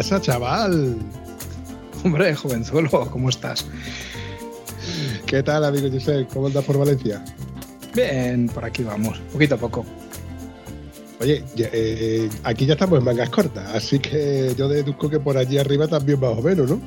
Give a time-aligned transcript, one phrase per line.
[0.00, 0.96] Pasa, chaval?
[2.02, 3.66] Hombre, jovenzuelo, ¿cómo estás?
[5.26, 6.26] ¿Qué tal, amigo José?
[6.32, 7.22] ¿Cómo andas por Valencia?
[7.94, 9.84] Bien, por aquí vamos, poquito a poco.
[11.20, 15.58] Oye, eh, aquí ya estamos en mangas cortas, así que yo deduzco que por allí
[15.58, 16.80] arriba también más o menos, ¿no?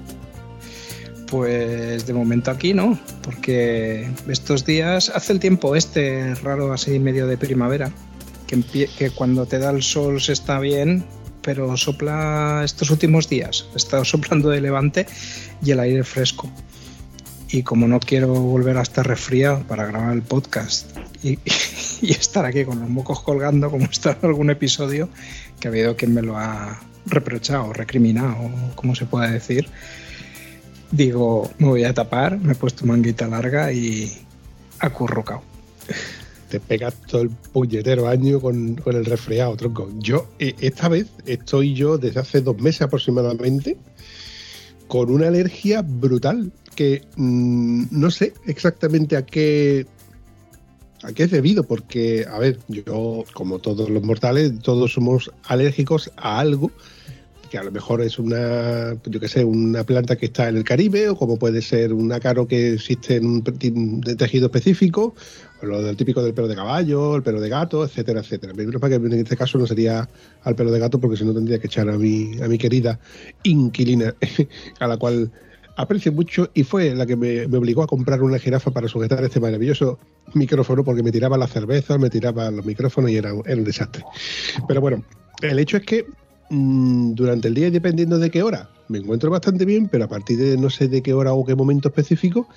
[1.28, 7.28] Pues de momento aquí no, porque estos días hace el tiempo este raro así medio
[7.28, 7.92] de primavera,
[8.48, 11.06] que cuando te da el sol se está bien,
[11.44, 15.06] pero sopla estos últimos días, está soplando de levante
[15.64, 16.50] y el aire fresco.
[17.50, 21.38] Y como no quiero volver a estar resfriado para grabar el podcast y,
[22.02, 25.10] estar aquí con los mocos colgando como está en algún episodio,
[25.60, 29.68] que ha habido quien me lo ha reprochado, recriminado, como se pueda decir,
[30.92, 34.12] digo, me voy a tapar, me he puesto manguita larga y
[34.80, 35.44] acurrucao.
[36.54, 39.90] Te pegas todo el puñetero año con, con el resfriado, tronco.
[39.98, 43.76] Yo, eh, esta vez, estoy yo desde hace dos meses aproximadamente
[44.88, 49.88] con una alergia brutal que mm, no sé exactamente a qué
[51.02, 56.12] a qué es debido, porque, a ver, yo, como todos los mortales, todos somos alérgicos
[56.18, 56.70] a algo
[57.54, 60.64] que a lo mejor es una, yo qué sé, una planta que está en el
[60.64, 65.14] Caribe, o como puede ser un ácaro que existe en un tejido específico,
[65.62, 68.56] o lo del típico del pelo de caballo, el pelo de gato, etcétera, etcétera.
[68.56, 70.10] Menos para que en este caso no sería
[70.42, 73.00] al pelo de gato, porque si no tendría que echar a mi, a mi querida
[73.44, 74.16] inquilina,
[74.80, 75.32] a la cual
[75.76, 79.24] aprecio mucho y fue la que me, me obligó a comprar una jirafa para sujetar
[79.24, 80.00] este maravilloso
[80.34, 84.04] micrófono, porque me tiraba la cerveza, me tiraba los micrófonos y era un desastre.
[84.68, 85.04] Pero bueno,
[85.44, 86.08] el hecho es que
[86.50, 90.08] mm, durante el día, y dependiendo de qué hora, me encuentro bastante bien, pero a
[90.08, 92.48] partir de no sé de qué hora o qué momento específico,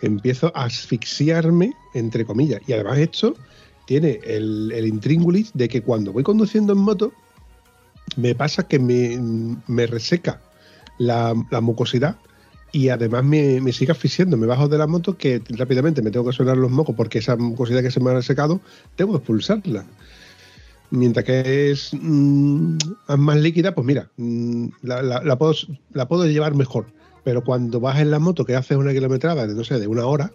[0.00, 2.60] empiezo a asfixiarme, entre comillas.
[2.66, 3.36] Y además esto
[3.86, 7.12] tiene el, intríngulis de que cuando voy conduciendo en moto,
[8.16, 9.18] me pasa que me,
[9.66, 10.40] me reseca
[10.98, 12.16] la, la mucosidad
[12.74, 14.36] y además me, me sigue asfixiando.
[14.36, 17.36] Me bajo de la moto que rápidamente me tengo que sonar los mocos porque esa
[17.36, 18.60] mucosidad que se me ha resecado,
[18.96, 19.86] tengo que expulsarla.
[20.90, 22.76] Mientras que es mm,
[23.18, 25.54] más líquida, pues mira, mm, la, la- puedo,
[25.92, 26.86] la puedo llevar mejor.
[27.24, 30.04] Pero cuando vas en la moto que haces una kilometrada de, no sé, de una
[30.06, 30.30] hora,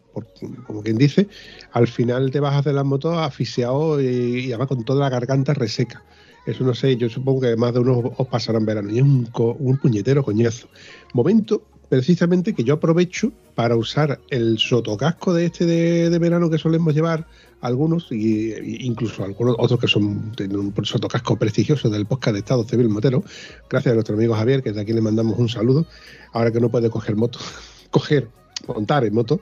[0.65, 1.27] como quien dice,
[1.71, 4.05] al final te bajas de la moto asfixiado y,
[4.45, 6.03] y además con toda la garganta reseca.
[6.47, 8.89] Eso no sé, yo supongo que más de uno os pasarán verano.
[8.89, 9.29] Y es un,
[9.59, 10.67] un puñetero coñazo.
[11.13, 16.57] Momento precisamente que yo aprovecho para usar el sotocasco de este de, de verano que
[16.57, 17.27] solemos llevar
[17.61, 18.53] algunos, y,
[18.85, 23.23] incluso algunos otros que son tienen un sotocasco prestigioso del podcast de Estado Civil Motero,
[23.69, 25.85] gracias a nuestro amigo Javier, que de aquí le mandamos un saludo,
[26.33, 27.39] ahora que no puede coger moto,
[27.91, 28.29] coger,
[28.67, 29.41] montar en moto,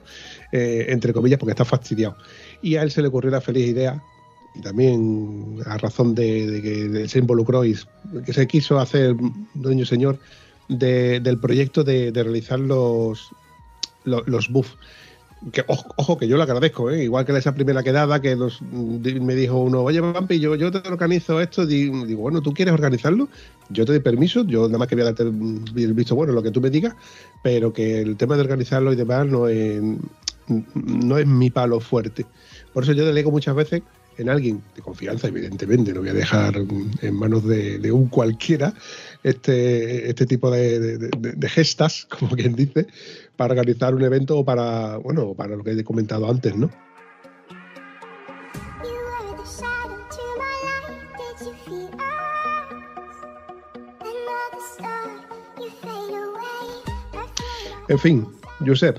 [0.52, 2.16] eh, entre comillas, porque está fastidiado.
[2.62, 4.02] Y a él se le ocurrió la feliz idea,
[4.54, 7.76] y también a razón de, que se involucró y
[8.24, 9.14] que se quiso hacer,
[9.54, 10.18] dueño señor,
[10.68, 13.28] de- del proyecto de, de realizar los,
[14.04, 14.76] los, los buffs.
[15.52, 17.04] Que, ojo, que yo lo agradezco, ¿eh?
[17.04, 20.86] igual que esa primera quedada que di- me dijo uno, oye, Vampi, yo, yo te
[20.88, 23.28] organizo esto, di- digo, bueno, ¿tú quieres organizarlo?
[23.68, 26.42] Yo te doy permiso, yo nada más que voy a darte el visto bueno, lo
[26.42, 26.96] que tú me digas,
[27.44, 29.80] pero que el tema de organizarlo y demás no es,
[30.74, 32.26] no es mi palo fuerte.
[32.72, 33.82] Por eso yo delego muchas veces
[34.16, 36.56] en alguien de confianza, evidentemente, no voy a dejar
[37.02, 38.74] en manos de, un cualquiera
[39.22, 42.88] este, este tipo de gestas, como quien dice,
[43.38, 46.68] para organizar un evento o para, bueno, para lo que he comentado antes, ¿no?
[57.86, 58.26] En fin,
[58.66, 58.98] Josep,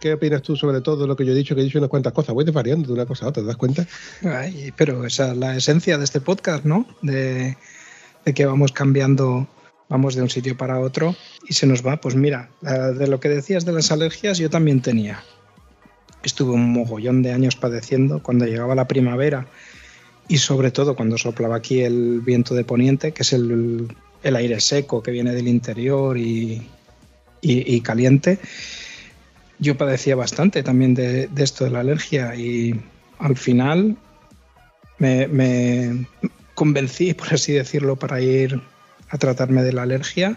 [0.00, 1.54] ¿qué opinas tú sobre todo lo que yo he dicho?
[1.54, 2.34] Que he dicho unas cuantas cosas.
[2.34, 3.86] Voy desvariando de una cosa a otra, ¿te das cuenta?
[4.24, 6.86] Ay, pero esa es la esencia de este podcast, ¿no?
[7.02, 7.56] De,
[8.24, 9.46] de que vamos cambiando,
[9.88, 11.14] vamos de un sitio para otro
[11.48, 12.00] y se nos va.
[12.00, 15.22] Pues mira, de lo que decías de las alergias, yo también tenía.
[16.22, 19.46] Estuve un mogollón de años padeciendo cuando llegaba la primavera
[20.28, 23.86] y sobre todo cuando soplaba aquí el viento de poniente, que es el,
[24.24, 26.66] el aire seco que viene del interior y,
[27.42, 28.40] y- caliente.
[29.60, 32.74] Yo padecía bastante también de, esto de la alergia y
[33.20, 33.96] al final
[34.98, 36.06] me-
[36.54, 38.60] convencí, por así decirlo, para ir
[39.08, 40.36] a tratarme de la alergia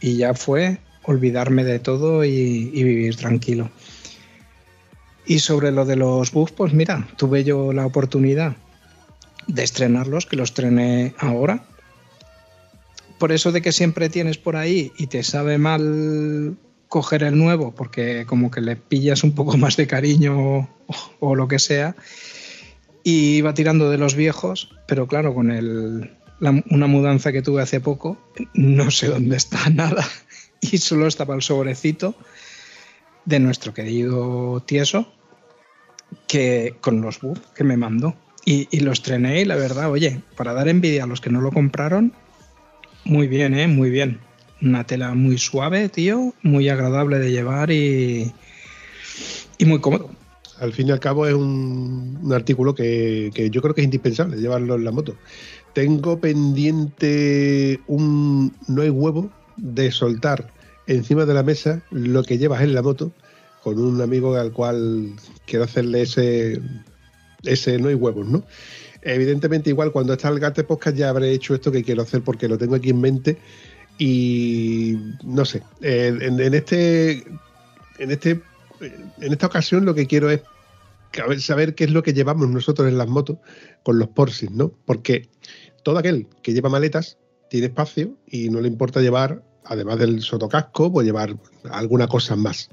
[0.00, 3.70] y ya fue olvidarme de todo y, vivir tranquilo.
[5.26, 8.56] Y sobre lo de los bugs, pues mira, tuve yo la oportunidad
[9.46, 11.64] de estrenarlos, que los estrené ahora.
[13.18, 16.56] Por eso de que siempre tienes por ahí y te sabe mal
[16.88, 20.68] coger el nuevo, porque como que le pillas un poco más de cariño o,
[21.20, 21.94] o lo que sea,
[23.02, 27.62] y iba tirando de los viejos, pero claro, con el, la- una mudanza que tuve
[27.62, 28.18] hace poco,
[28.54, 30.04] no sé dónde está nada,
[30.60, 32.14] y solo estaba el sobrecito
[33.24, 35.12] de nuestro querido Tieso,
[36.26, 38.14] que con los bugs que me mandó.
[38.44, 41.40] Y, y lo estrené y la verdad, oye, para dar envidia a los que no
[41.42, 42.12] lo compraron,
[43.04, 43.66] muy bien, ¿eh?
[43.68, 44.18] Muy bien.
[44.62, 48.32] Una tela muy suave, tío, muy agradable de llevar y,
[49.58, 50.10] y muy cómodo.
[50.58, 53.86] Al fin y al cabo es un, un artículo que, que yo creo que es
[53.86, 55.16] indispensable llevarlo en la moto.
[55.72, 60.50] Tengo pendiente un no hay huevo de soltar
[60.86, 63.12] encima de la mesa lo que llevas en la moto
[63.62, 65.12] con un amigo al cual
[65.46, 66.60] quiero hacerle ese
[67.44, 68.44] ese no hay huevos, ¿no?
[69.02, 72.48] Evidentemente igual cuando está el Gate Podcast ya habré hecho esto que quiero hacer porque
[72.48, 73.38] lo tengo aquí en mente
[73.98, 77.24] y no sé, eh, en, en este
[77.98, 78.40] en este
[78.80, 80.40] en esta ocasión lo que quiero es
[81.38, 83.38] saber qué es lo que llevamos nosotros en las motos
[83.82, 84.72] con los Porsis, ¿no?
[84.84, 85.28] Porque
[85.82, 87.18] todo aquel que lleva maletas
[87.48, 91.36] tiene espacio y no le importa llevar, además del sotocasco, pues llevar
[91.70, 92.70] alguna cosa más.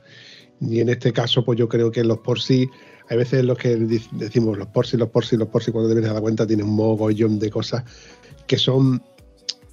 [0.61, 2.67] Y en este caso, pues yo creo que los Porsis,
[3.09, 3.75] hay veces los que
[4.13, 6.75] decimos los Porsis, los Porsis, los Porsis, cuando te vienes a dar cuenta tienen un
[6.75, 7.83] mogollón de cosas
[8.47, 9.01] que son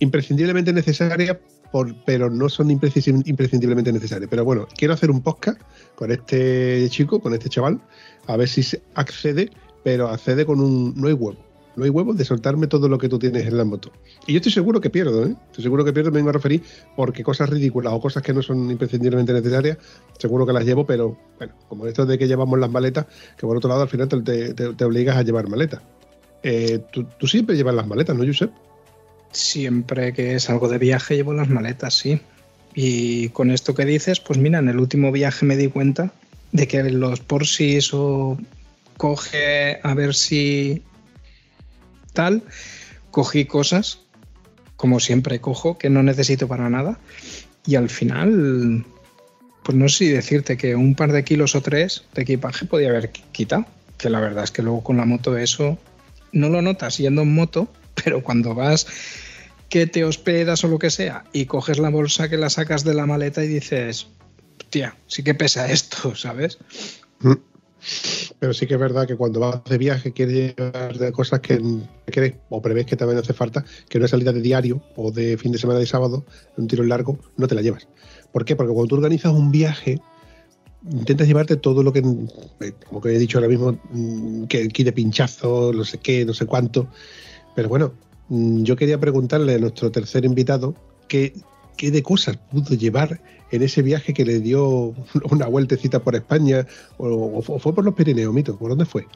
[0.01, 1.37] imprescindiblemente necesarias,
[1.73, 4.29] por- pero no son impresci- imprescindiblemente necesarias.
[4.31, 5.61] Pero bueno, quiero hacer un podcast
[5.95, 7.81] con este chico, con este chaval,
[8.27, 8.63] a ver si
[8.95, 9.51] accede,
[9.83, 11.39] pero accede con un no hay huevo.
[11.77, 13.91] No hay huevo de soltarme todo lo que tú tienes en la moto.
[14.27, 15.35] Y yo estoy seguro que pierdo, ¿eh?
[15.47, 16.63] Estoy seguro que pierdo, me vengo a referir
[16.97, 19.79] porque cosas ridículas o cosas que no son imprescindiblemente necesarias,
[20.19, 23.07] seguro que las llevo, pero bueno, como esto de que llevamos las maletas,
[23.37, 25.81] que por otro lado al final te, te- te obligas a llevar maletas.
[26.43, 28.51] Eh, tú, tú siempre llevas las maletas, ¿no, Josep?
[29.33, 32.21] Siempre que salgo de viaje llevo las maletas, sí.
[32.75, 36.13] Y con esto que dices, pues mira, en el último viaje me di cuenta
[36.53, 38.39] de que los Porsis o
[38.97, 40.83] coge a ver si
[42.15, 42.43] tal,
[43.11, 43.99] cogí cosas,
[44.77, 46.99] como siempre cojo, que no necesito para nada.
[47.67, 48.85] Y al final,
[49.63, 52.89] pues no sé si decirte que un par de kilos o tres de equipaje podía
[52.89, 53.67] haber qui- quitado.
[53.99, 55.79] Que la verdad es que luego con la moto eso
[56.33, 57.69] no lo notas yendo en moto,
[58.03, 58.87] pero cuando vas
[59.69, 62.95] que te hospedas o lo que sea y coges la bolsa que la sacas de
[62.95, 64.07] la maleta y dices,
[64.71, 66.59] tía, sí que pesa esto, ¿sabes?
[67.21, 67.33] Mm.
[68.39, 71.61] Pero sí que es verdad que cuando vas de viaje quieres llevar cosas que
[72.07, 75.53] crees o prevés que también hace falta, que una salida de diario o de fin
[75.53, 76.25] de semana de sábado,
[76.57, 77.89] un tiro largo, no te la llevas.
[78.33, 78.57] ¿Por qué?
[78.57, 80.01] Porque cuando tú organizas un viaje,
[80.91, 84.85] intentas llevarte todo lo que, eh, como que he dicho ahora mismo, mm, que aquí
[84.85, 86.89] de pinchazo, no sé qué, no sé cuánto.
[87.55, 87.95] Pero bueno,
[88.29, 90.75] mm, yo quería preguntarle a nuestro tercer invitado
[91.09, 91.33] qué,
[91.77, 93.21] qué de cosas pudo llevar
[93.55, 94.95] en ese viaje que le dio
[95.31, 99.07] una vueltecita por España o, o fue por los Pirineos, Mito, ¿por dónde fue?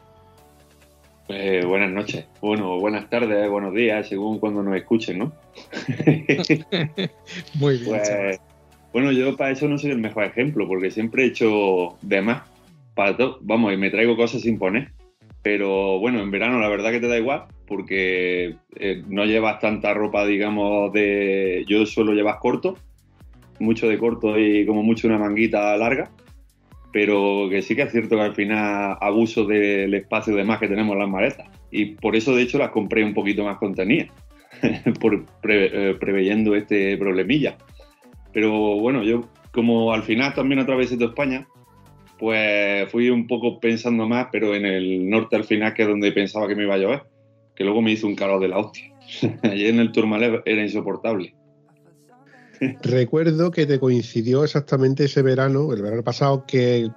[1.27, 5.33] Pues buenas noches, bueno, buenas tardes, buenos días, según cuando nos escuchen, ¿no?
[7.61, 7.91] Muy bien.
[7.91, 8.41] Pues,
[8.95, 12.45] bueno, yo para eso no soy el mejor ejemplo, porque siempre he hecho de más
[12.95, 13.39] para todo.
[13.43, 14.93] Vamos, y me traigo cosas sin poner.
[15.43, 19.93] Pero bueno, en verano la verdad que te da igual, porque eh, no llevas tanta
[19.93, 21.65] ropa, digamos, de.
[21.69, 22.77] Yo suelo llevar corto,
[23.61, 26.11] mucho de corto y como mucho una manguita larga.
[26.93, 30.69] Pero que sí que es cierto que al final abuso del espacio de más que
[30.69, 31.47] tenemos en las maletas.
[31.71, 34.09] Y por eso, de hecho, las compré un poquito más contenidas,
[35.01, 37.59] por pre- eh, preveyendo este problemilla.
[38.33, 41.47] Pero bueno, yo como al final también atravesé toda España,
[42.19, 46.11] pues fui un poco pensando más, pero en el norte al final, que es donde
[46.13, 47.03] pensaba que me iba a llover,
[47.55, 48.85] que luego me hizo un calor de la hostia.
[49.43, 51.35] Allí en el Tourmalet era insoportable.
[52.83, 56.91] Recuerdo que te coincidió exactamente ese verano, el verano pasado, que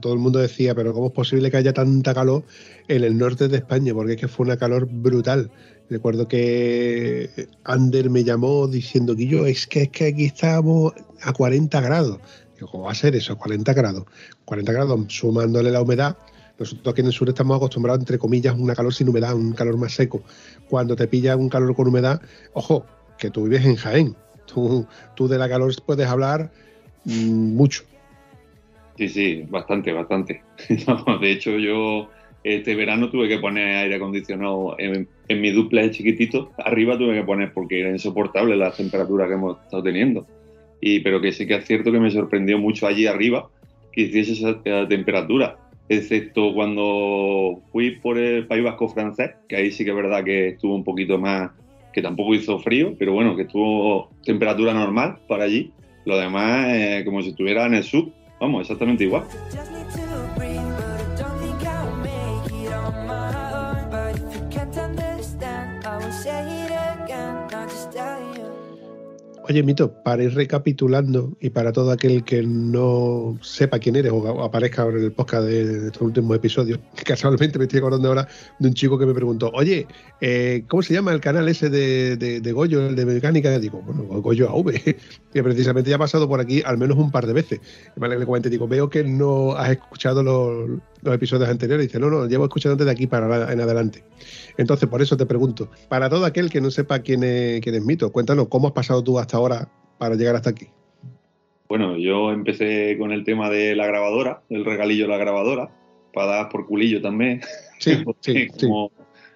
[0.00, 2.44] todo el mundo decía, pero ¿cómo es posible que haya tanta calor
[2.88, 3.94] en el norte de España?
[3.94, 5.50] Porque es que fue una calor brutal.
[5.88, 11.32] Recuerdo que Ander me llamó diciendo que yo, es que, es que aquí estábamos a
[11.32, 12.18] 40 grados.
[12.56, 13.36] Digo, ¿cómo va a ser eso?
[13.36, 14.04] 40 grados.
[14.44, 16.16] 40 grados sumándole la humedad.
[16.58, 19.52] Nosotros aquí en el sur estamos acostumbrados, entre comillas, a una calor sin humedad, un
[19.52, 20.22] calor más seco.
[20.68, 22.20] Cuando te pilla un calor con humedad,
[22.54, 22.86] ojo,
[23.18, 24.16] que tú vives en Jaén.
[24.46, 26.50] Tú, tú de la calor puedes hablar
[27.04, 27.82] mm, mucho.
[28.96, 30.42] Sí, sí, bastante, bastante.
[30.86, 32.08] No, de hecho, yo
[32.42, 37.24] este verano tuve que poner aire acondicionado en, en mi duplex chiquitito, arriba tuve que
[37.24, 40.26] poner porque era insoportable las temperaturas que hemos estado teniendo.
[40.80, 43.48] Y, pero que sí que es cierto que me sorprendió mucho allí arriba
[43.92, 45.56] que hiciese esa temperatura,
[45.88, 50.48] excepto cuando fui por el País Vasco francés, que ahí sí que es verdad que
[50.48, 51.50] estuvo un poquito más,
[51.96, 55.72] que tampoco hizo frío, pero bueno, que estuvo temperatura normal para allí.
[56.04, 59.24] Lo demás, eh, como si estuviera en el sur, vamos, exactamente igual.
[69.48, 74.42] Oye, Mito, para ir recapitulando y para todo aquel que no sepa quién eres o
[74.42, 78.26] aparezca ahora en el podcast de, estos últimos episodios, casualmente me estoy acordando ahora
[78.58, 79.86] de un chico que me preguntó, oye,
[80.20, 83.54] eh, ¿cómo se llama el canal ese de, de- de Goyo, el de mecánica?
[83.54, 84.72] Y digo, bueno, Goyo AV,
[85.32, 87.60] que precisamente ya ha pasado por aquí al menos un par de veces.
[87.96, 91.86] Y vale, le comenté, digo, veo que no has escuchado los, los episodios anteriores.
[91.86, 94.04] Dice, no, no, llevo escuchando desde aquí para en adelante.
[94.58, 97.84] Entonces, por eso te pregunto, para todo aquel que no sepa quién es, quién es
[97.84, 100.66] Mito, cuéntanos, ¿cómo has pasado tú hasta ahora para llegar hasta aquí?
[101.68, 105.70] Bueno, yo empecé con el tema de la grabadora, el regalillo de la grabadora,
[106.12, 107.40] para dar por culillo también.
[107.78, 108.66] Sí, sí, sí.
[108.66, 108.92] como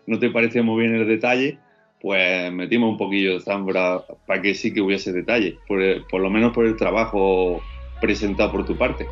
[0.07, 1.59] no te parecía muy bien el detalle,
[2.01, 6.21] pues metimos un poquillo de zambra para que sí que hubiese detalle, por, el- por
[6.21, 7.61] lo menos por el trabajo
[8.01, 9.07] presentado por tu parte.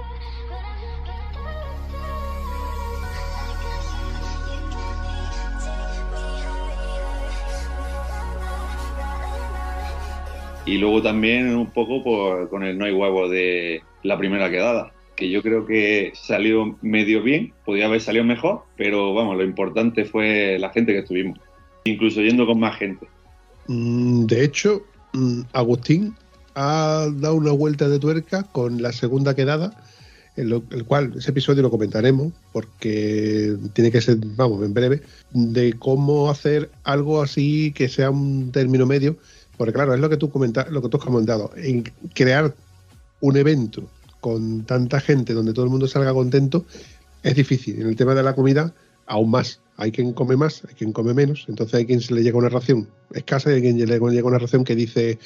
[10.69, 14.93] Y luego también un poco por- con el no hay huevo de la primera quedada,
[15.17, 20.05] que yo creo que salió medio bien, podía haber salido mejor, pero vamos, lo importante
[20.05, 21.39] fue la gente que estuvimos,
[21.85, 23.07] incluso yendo con más gente.
[23.67, 24.83] Mm, De hecho,
[25.15, 26.15] mm, Agustín
[26.55, 29.73] ha dado una vuelta de tuerca con la segunda quedada,
[30.37, 35.01] en lo- el cual ese episodio lo comentaremos, porque tiene que ser, vamos, en breve,
[35.33, 39.17] de cómo hacer algo así que sea un término medio,
[39.59, 41.85] porque claro, es lo que tú comentas, lo que tú has comentado, en
[42.15, 42.55] crear
[43.21, 46.65] un evento con tanta gente donde todo el mundo salga contento
[47.23, 47.81] es difícil.
[47.81, 48.73] En el tema de la comida,
[49.07, 49.61] aún más.
[49.77, 51.45] Hay quien come más, hay quien come menos.
[51.49, 54.39] Entonces hay quien se le llega una ración escasa y hay quien le llega una
[54.39, 55.19] ración que dice,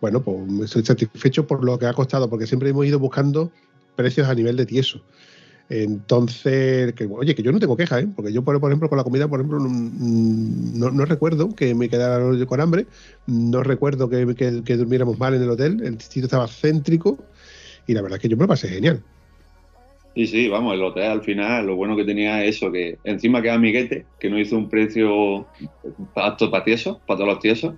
[0.00, 3.50] bueno, pues estoy satisfecho por lo que ha costado, porque siempre hemos ido buscando
[3.96, 5.00] precios a nivel de tieso.
[5.74, 8.06] Entonces, que, oye, que yo no tengo queja, ¿eh?
[8.14, 12.60] porque yo, por, ejemplo, con la comida, por ejemplo, no, recuerdo que me quedara con
[12.60, 12.86] hambre,
[13.26, 17.24] no recuerdo que, que- que durmiéramos mal en el hotel, el sitio estaba céntrico
[17.86, 19.02] y la verdad es que yo me lo pasé genial.
[20.14, 23.40] Sí, sí, vamos, el hotel al final, lo bueno que tenía es eso, que encima
[23.40, 25.48] que amiguete, que no hizo un precio
[26.14, 27.76] apto para tiesos, para todos los tiesos,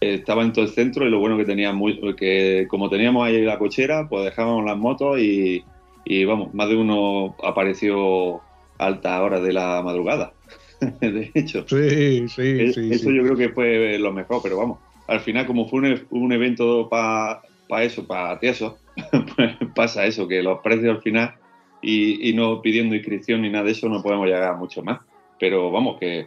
[0.00, 3.42] estaba en todo el centro y lo bueno que tenía muy, que como teníamos ahí
[3.42, 5.71] la cochera, pues dejábamos las motos y,
[6.04, 8.40] y vamos, más de uno apareció
[8.78, 10.34] a altas horas de la madrugada,
[11.00, 11.64] de hecho.
[11.68, 12.88] Sí, sí, Eh, sí.
[12.90, 13.16] eso sí.
[13.16, 14.78] yo creo que fue lo mejor, pero vamos,
[15.08, 17.42] al final como fue un, e- un evento para
[17.84, 18.74] eso, para tiesos,
[19.36, 21.34] pues pasa eso, que los precios al final
[21.80, 25.00] y, y no pidiendo inscripción ni nada de eso no podemos llegar a mucho más.
[25.40, 26.26] Pero vamos, que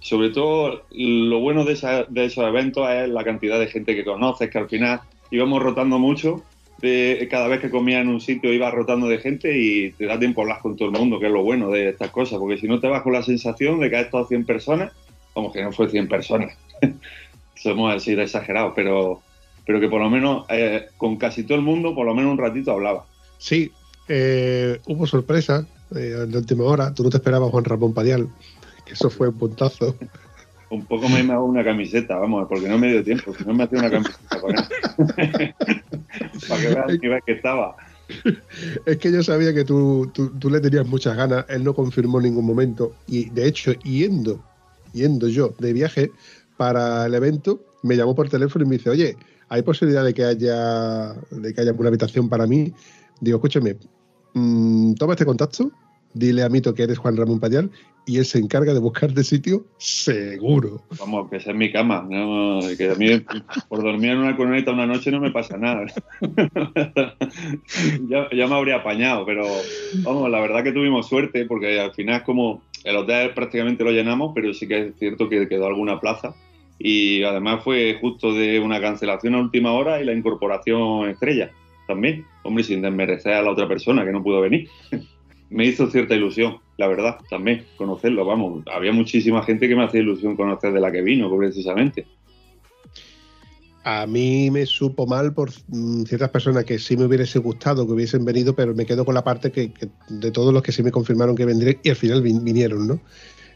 [0.00, 4.04] sobre todo lo bueno de, esa- de esos eventos es la cantidad de gente que
[4.04, 5.00] conoces, que al final
[5.30, 6.42] íbamos rotando mucho.
[7.30, 10.40] Cada vez que comías en un sitio ibas rotando de gente y te da tiempo
[10.40, 12.66] a hablar con todo el mundo, que es lo bueno de estas cosas, porque si
[12.66, 14.92] no te vas con la sensación de que has estado 100 personas,
[15.34, 16.56] vamos que no fue 100 personas,
[17.54, 19.22] somos así de exagerados, pero,
[19.66, 22.38] pero que por lo menos eh, con casi todo el mundo, por lo menos un
[22.38, 23.04] ratito hablaba.
[23.38, 23.70] Sí,
[24.08, 26.92] eh, hubo sorpresa eh, de última hora.
[26.94, 28.28] Tú no te esperabas Juan Ramón Padial,
[28.84, 29.94] que eso fue un puntazo.
[30.70, 33.64] Un poco me hago una camiseta, vamos, porque no me dio tiempo, si no me
[33.64, 34.54] hacía una camiseta él.
[36.48, 37.76] Para que veas nivel que estaba.
[38.86, 41.44] Es que yo sabía que tú, tú, tú le tenías muchas ganas.
[41.48, 42.94] Él no confirmó en ningún momento.
[43.08, 44.44] Y de hecho, yendo,
[44.92, 46.12] yendo yo de viaje
[46.56, 49.16] para el evento, me llamó por teléfono y me dice, oye,
[49.48, 52.72] ¿hay posibilidad de que haya, de que haya una habitación para mí?
[53.20, 53.76] Digo, escúchame,
[54.34, 55.70] mm, toma este contacto,
[56.14, 57.70] dile a Mito que eres Juan Ramón Payal
[58.06, 60.82] y él se encarga de buscarte sitio seguro.
[60.98, 62.06] Vamos, que esa es mi cama.
[62.08, 62.58] ¿no?
[62.58, 63.06] A mí
[63.68, 65.86] por dormir en una cuneta una noche no me pasa nada.
[68.08, 69.46] ya, ya me habría apañado, pero
[70.02, 73.90] vamos, la verdad que tuvimos suerte porque al final es como el hotel prácticamente lo
[73.90, 76.34] llenamos, pero sí que es cierto que quedó alguna plaza.
[76.78, 81.50] Y además fue justo de una cancelación a última hora y la incorporación estrella
[81.86, 82.24] también.
[82.42, 84.68] Hombre, sin desmerecer a la otra persona que no pudo venir.
[85.50, 88.24] Me hizo cierta ilusión, la verdad, también, conocerlo.
[88.24, 92.06] Vamos, había muchísima gente que me hacía ilusión conocer de la que vino, precisamente.
[93.82, 97.92] A mí me supo mal por mm, ciertas personas que sí me hubiese gustado que
[97.94, 100.82] hubiesen venido, pero me quedo con la parte que, que de todos los que sí
[100.82, 103.00] me confirmaron que vendrían y al final vin- vinieron, ¿no?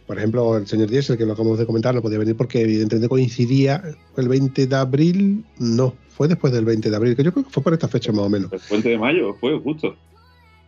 [0.07, 3.09] Por ejemplo, el señor Diesel, que lo acabamos de comentar, no podía venir porque evidentemente
[3.09, 3.83] coincidía
[4.17, 5.45] el 20 de abril.
[5.59, 8.13] No, fue después del 20 de abril, que yo creo que fue por esta fecha
[8.13, 8.53] más o menos.
[8.53, 9.95] El puente de mayo fue justo.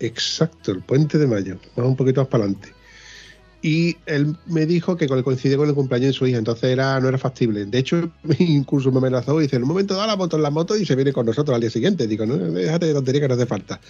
[0.01, 1.59] Exacto, el puente de mayo.
[1.75, 2.77] Vamos un poquito más para adelante.
[3.63, 7.09] Y él me dijo que coincidió con el cumpleaños de su hija, entonces era, no
[7.09, 7.65] era factible.
[7.65, 10.51] De hecho, incluso me amenazó y dice, en un momento da la moto en la
[10.51, 12.07] moto y se viene con nosotros al día siguiente.
[12.07, 13.81] Digo, no, déjate de tontería que no hace falta.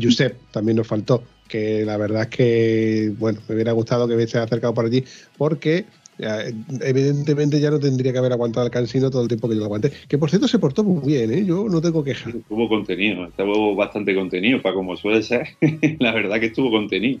[0.00, 4.38] Josep también nos faltó, que la verdad es que, bueno, me hubiera gustado que hubiese
[4.38, 5.04] acercado por allí,
[5.36, 5.86] porque
[6.18, 9.66] evidentemente ya no tendría que haber aguantado el cansino todo el tiempo que yo lo
[9.66, 9.92] aguanté.
[10.08, 11.44] Que por cierto se portó muy bien, ¿eh?
[11.44, 12.30] yo no tengo queja.
[12.48, 15.48] Tuvo contenido, estuvo bastante contenido, para como suele ser.
[15.98, 17.20] la verdad que estuvo contenido.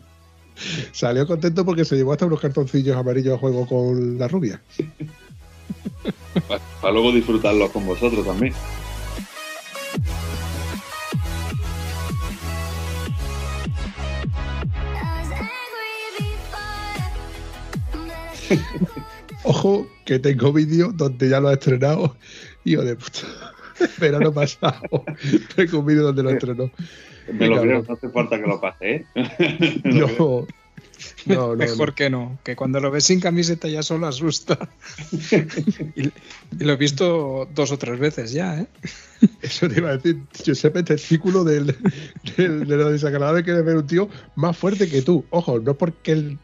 [0.92, 4.62] Salió contento porque se llevó hasta unos cartoncillos amarillos a juego con la rubia.
[6.80, 8.54] Para luego disfrutarlos con vosotros también.
[19.44, 22.16] Ojo, que tengo vídeo donde ya lo he estrenado.
[22.64, 23.20] Hijo de puta.
[23.98, 25.04] Pero no pasado.
[25.56, 26.70] tengo un vídeo donde lo estrenó.
[27.32, 29.06] Me lo creo, no hace falta que lo pase, ¿eh?
[29.84, 30.46] No, no,
[31.26, 31.94] no, Mejor no.
[31.94, 34.58] que no, que cuando lo ves sin camiseta ya solo asusta.
[35.96, 36.10] y,
[36.62, 38.66] lo he visto dos o tres veces ya, ¿eh?
[39.40, 40.20] Eso te iba a decir.
[40.44, 41.74] Giuseppe es testículo del,
[42.36, 45.24] del, de lo desagradable que es ver un tío más fuerte que tú.
[45.30, 46.38] Ojo, no porque él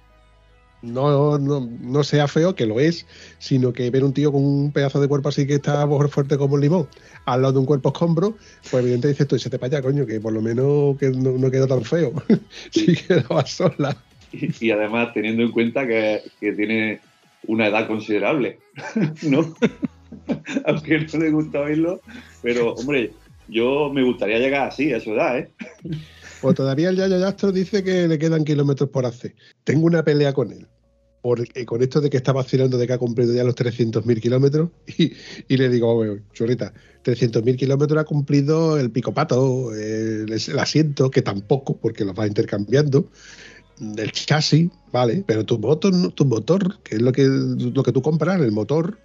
[0.83, 3.07] no, no, no sea feo, que lo es,
[3.39, 6.55] sino que ver un tío con un pedazo de cuerpo así que está fuerte como
[6.55, 6.89] un limón,
[7.27, 8.37] al lado de un cuerpo escombro,
[8.71, 11.33] pues evidentemente dices tú, se te para allá, coño, que por lo menos que no,
[11.33, 12.13] no queda tan feo.
[12.71, 13.97] sí quedaba sola.
[14.33, 17.01] Y, y además teniendo en cuenta que, que tiene
[17.47, 18.59] una edad considerable,
[19.23, 19.55] ¿no?
[20.67, 22.01] Aunque no le gusta oírlo,
[22.43, 23.13] pero hombre,
[23.49, 25.51] yo me gustaría llegar así, a su edad, ¿eh?
[26.41, 29.35] Pues todavía el Yaya Yastro dice que le quedan kilómetros por hacer.
[29.65, 30.67] Tengo una pelea con él.
[31.23, 34.71] Porque con esto de que está vacilando de que ha cumplido ya los 300.000 kilómetros
[34.97, 36.73] y, le digo, "Oye, churrita,
[37.05, 43.11] 300.000 kilómetros ha cumplido el picopato, el, el asiento, que tampoco, porque los va intercambiando,
[43.81, 48.03] el chasis, vale, pero tu motor, tu motor, que es lo que, lo que tú
[48.03, 48.99] compras, el motor,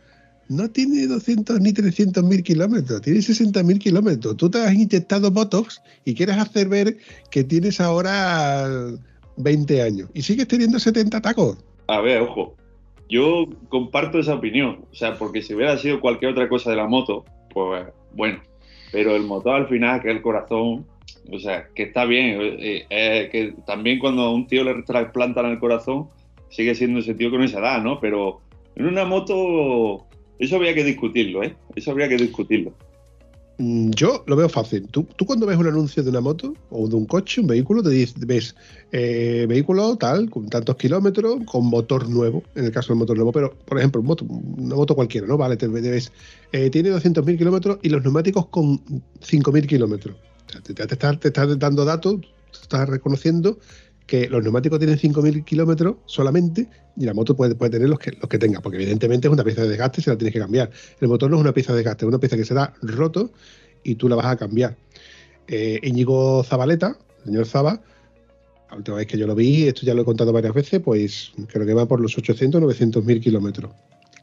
[0.49, 4.37] no tiene 200 ni 300 mil kilómetros, tiene 60 mil kilómetros.
[4.37, 6.97] Tú te has inyectado Botox y quieres hacer ver
[7.31, 8.67] que tienes ahora
[9.37, 11.57] 20 años y sigues teniendo 70 tacos.
[11.87, 12.55] A ver, ojo,
[13.09, 16.87] yo comparto esa opinión, o sea, porque si hubiera sido cualquier otra cosa de la
[16.87, 18.41] moto, pues bueno,
[18.91, 20.85] pero el motor al final, que es el corazón,
[21.31, 25.47] o sea, que está bien, eh, eh, que también cuando a un tío le trasplantan
[25.47, 26.07] el corazón,
[26.49, 27.99] sigue siendo ese tío con esa edad, ¿no?
[27.99, 28.41] Pero
[28.75, 30.04] en una moto,
[30.39, 31.55] eso habría que discutirlo, ¿eh?
[31.75, 32.73] Eso habría que discutirlo.
[33.57, 34.87] Mm, Yo lo veo fácil.
[34.89, 37.81] Tú, tú cuando ves un anuncio de una moto o de un coche, un vehículo,
[37.81, 38.55] te dices, ves
[38.91, 43.31] eh, vehículo tal, con tantos kilómetros, con motor nuevo, en el caso del motor nuevo,
[43.31, 45.37] pero por ejemplo, una moto cualquiera, ¿no?
[45.37, 46.11] Vale, te ves,
[46.51, 48.79] eh, tiene 200.000 kilómetros y los neumáticos con
[49.21, 50.15] 5.000 kilómetros.
[50.47, 52.21] O sea, te, te, te estás dando datos,
[52.51, 53.57] te estás reconociendo
[54.05, 58.61] que los neumáticos tienen 5.000 kilómetros solamente y la moto puede, tener los que, tenga,
[58.61, 60.69] porque evidentemente es una pieza de desgaste y se la tienes que cambiar.
[60.99, 63.31] El motor no es una pieza de desgaste, es una pieza que será roto
[63.83, 64.77] y tú la vas a cambiar.
[65.47, 67.81] Eh, Íñigo Zabaleta, señor Zaba,
[68.69, 71.31] la última vez que yo lo vi, esto ya lo he contado varias veces, pues
[71.47, 73.71] creo que va por los 800 900 mil kilómetros.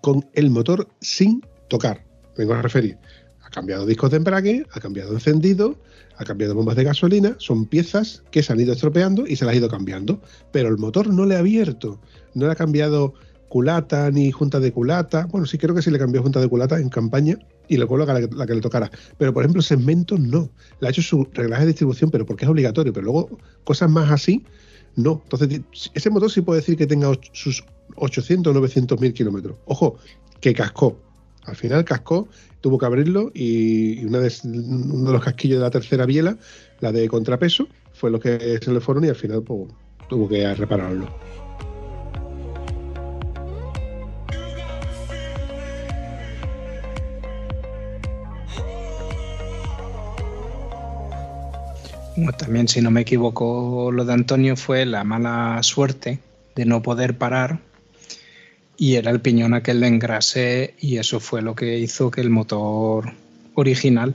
[0.01, 2.05] Con el motor sin tocar,
[2.37, 2.99] vengo a referir.
[3.43, 5.77] Ha cambiado discos de embrague, ha cambiado encendido,
[6.23, 9.55] ha cambiado bombas de gasolina, son piezas que se han ido estropeando y se las
[9.55, 10.21] ha ido cambiando.
[10.53, 12.01] Pero el motor no le ha abierto,
[12.35, 13.15] no le ha cambiado
[13.49, 15.27] culata ni junta de culata.
[15.27, 18.15] Bueno, sí creo que sí le cambió junta de culata en campaña y le coloca
[18.15, 18.91] la, que- le tocara.
[19.19, 20.51] Pero por ejemplo, segmentos no.
[20.81, 22.93] Le ha hecho su reglaje de distribución, pero porque es obligatorio.
[22.93, 24.43] Pero luego cosas más así,
[24.97, 25.21] no.
[25.25, 25.61] Entonces,
[25.93, 27.65] ese motor sí puede decir que tenga sus
[27.97, 29.57] 800 o 900 mil kilómetros.
[29.67, 29.97] Ojo,
[30.41, 30.99] que cascó.
[31.45, 32.29] Al final cascó,
[32.61, 36.37] tuvo que abrirlo y una de, uno de los casquillos de la tercera biela,
[36.81, 39.69] la de contrapeso, fue lo que se le fueron y al final pues,
[40.09, 41.09] tuvo que repararlo.
[52.15, 56.21] Bueno, también, si no me equivoco, lo de Antonio fue la mala suerte
[56.55, 57.59] de no poder parar
[58.83, 62.31] y era el piñón aquel de engrase y eso fue lo que hizo que el
[62.31, 63.13] motor
[63.55, 64.13] original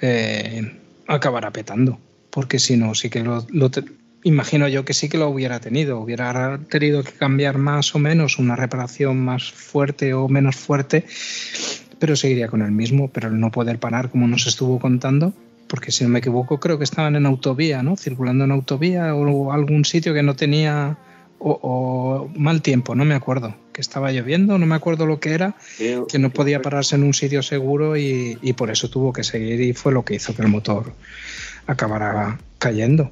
[0.00, 0.72] eh,
[1.06, 1.98] acabara petando.
[2.30, 3.44] Porque si no, sí que lo,
[4.22, 6.00] imagino yo que sí que lo hubiera tenido.
[6.00, 11.04] Hubiera tenido que cambiar más o menos, una reparación más fuerte o menos fuerte,
[11.98, 13.08] pero seguiría con el mismo.
[13.08, 15.34] Pero el no poder parar, como nos estuvo contando,
[15.68, 17.98] porque si no me equivoco, creo que estaban en autovía, ¿no?
[17.98, 20.96] Circulando en autovía o algún sitio que no tenía
[21.38, 23.54] o mal tiempo, no me acuerdo.
[23.76, 26.96] Que estaba lloviendo, no me acuerdo lo que era, Creo que no podía fue- pararse
[26.96, 30.14] en un sitio seguro y, y por eso tuvo que seguir y fue lo que
[30.14, 30.94] hizo que el motor
[31.66, 33.10] acabara cayendo.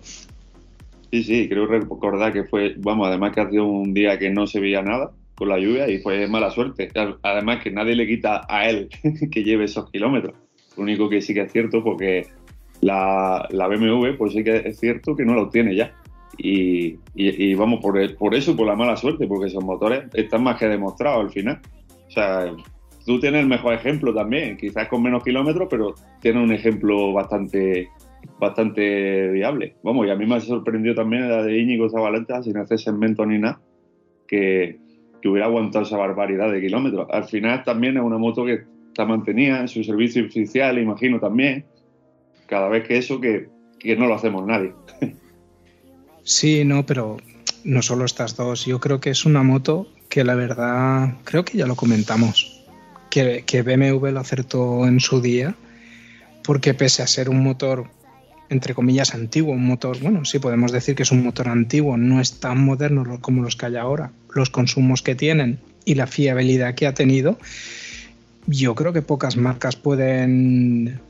[1.11, 4.47] Sí, sí, creo recordar que fue, vamos, además que ha sido un día que no
[4.47, 6.91] se veía nada con la lluvia y fue mala suerte.
[7.23, 8.89] Además que nadie le quita a él
[9.31, 10.35] que lleve esos kilómetros.
[10.79, 12.27] Lo único que sí que es cierto, porque
[12.81, 15.93] la, la BMW, pues sí que es cierto que no lo tiene ya.
[16.39, 19.65] Y, y- y vamos, por, el- por eso y por la mala suerte, porque esos
[19.65, 21.61] motores están más que demostrados al final.
[22.07, 22.53] O sea,
[23.07, 27.89] tú tienes el mejor ejemplo también, quizás con menos kilómetros, pero tienes un ejemplo bastante
[28.41, 29.75] bastante viable.
[29.83, 33.25] Vamos, y a mí me ha sorprendido también la de Íñigo Zabaleta, sin hacer segmento
[33.27, 33.61] ni nada,
[34.27, 34.79] que,
[35.21, 37.07] que hubiera aguantado esa barbaridad de kilómetros.
[37.11, 41.67] Al final también es una moto que está mantenida en su servicio oficial, imagino también.
[42.47, 44.73] Cada vez que eso, que, que no lo hacemos nadie.
[46.25, 47.19] Sí, no, pero
[47.65, 48.65] no solo estas dos.
[48.65, 52.63] Yo creo que es una moto que la verdad, creo que ya lo comentamos,
[53.11, 55.55] que, que BMW lo acertó en su día,
[56.43, 57.91] porque pese a ser un motor,
[58.49, 62.21] entre comillas, antiguo, un motor, bueno, sí podemos decir que es un motor antiguo, no
[62.21, 66.75] es tan moderno como los que hay ahora, los consumos que tienen y la fiabilidad
[66.75, 67.39] que ha tenido,
[68.47, 71.01] yo creo que pocas marcas pueden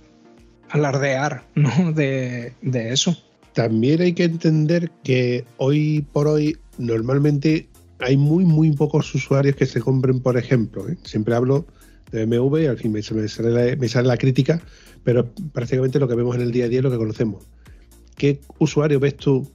[0.70, 1.92] alardear ¿no?
[1.92, 3.16] de, de eso.
[3.54, 7.68] También hay que entender que hoy por hoy normalmente
[8.00, 10.98] hay muy muy pocos usuarios que se compren, por ejemplo, ¿eh?
[11.04, 11.64] siempre hablo
[12.10, 14.60] de BMW, y al fin me, sale la, crítica,
[15.04, 17.44] pero prácticamente lo que vemos en el día a día es lo que conocemos.
[18.16, 19.48] ¿Qué usuario ves tú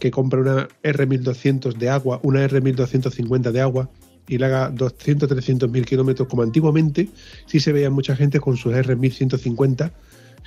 [0.00, 3.88] que compra una R1200 de agua, una R1250 de agua
[4.28, 7.08] y le haga 200, 300 mil kilómetros como antiguamente?
[7.46, 9.92] Sí se veía mucha gente con sus R1150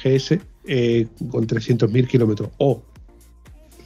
[0.03, 2.49] GS eh, con 300.000 kilómetros.
[2.57, 2.83] O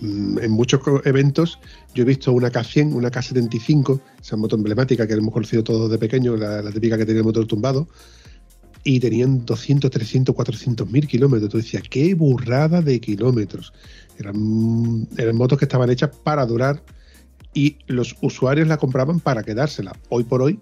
[0.01, 1.59] Mm, en muchos eventos
[1.93, 5.97] yo he visto una K100, una K75, esa moto emblemática que hemos conocido todos de
[5.99, 7.87] pequeño, la, típica que tenía el motor tumbado,
[8.83, 11.51] y tenían 200, 300, 400 mil kilómetros.
[11.51, 13.73] Tú decías, qué burrada de kilómetros.
[14.17, 14.35] Eran,
[15.35, 16.83] motos que estaban hechas para durar
[17.53, 19.93] y los usuarios la compraban para quedársela.
[20.09, 20.59] Hoy por hoy,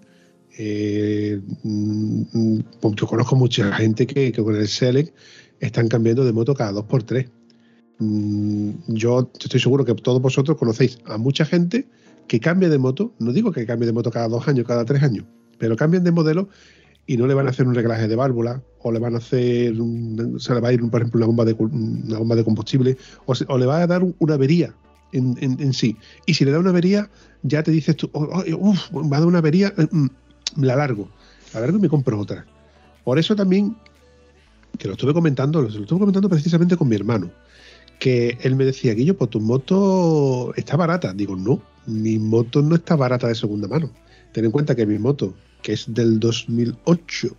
[0.58, 5.16] eh, mm, mm, yo conozco mucha gente que, con el Select
[5.60, 7.39] están cambiando de moto cada 2x3
[8.00, 11.86] Mm, yo estoy seguro que todos vosotros conocéis a mucha gente
[12.26, 15.02] que cambia de moto, no digo que cambie de moto cada dos años, cada tres
[15.02, 15.26] años,
[15.58, 16.48] pero cambian de modelo
[17.06, 19.74] y no le van a hacer un reglaje de válvula o le van a hacer,
[20.38, 23.58] se le va a ir, por ejemplo, una bomba de, una bomba de combustible o,
[23.58, 24.74] le va a dar una avería
[25.12, 25.96] en, sí.
[26.24, 27.10] Y si le da una avería,
[27.42, 30.06] ya te dices tú, oh, oh, oh me ha dado una avería, eh, mm,
[30.62, 31.10] la largo,
[31.52, 32.46] la largo y me compro otra.
[33.04, 33.76] Por eso también,
[34.78, 37.30] que lo estuve comentando, lo estuve comentando precisamente con mi hermano
[38.00, 41.12] que él me decía, Guillo, pues tu moto está barata.
[41.12, 43.90] Digo, no, mi moto no está barata de segunda mano.
[44.32, 47.36] Ten en cuenta que mi moto, que es del 2008,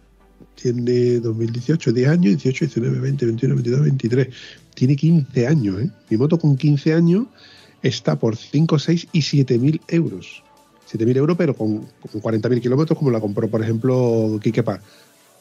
[0.55, 4.27] tiene 2018, 10 años, 18, 19, 20, 21, 22, 23.
[4.75, 5.89] Tiene 15 años, ¿eh?
[6.09, 7.25] Mi moto con 15 años
[7.81, 10.43] está por 5, 6 y 7 mil euros.
[10.85, 14.63] 7 mil euros, pero con, con 40 mil kilómetros, como la compró, por ejemplo, Kike.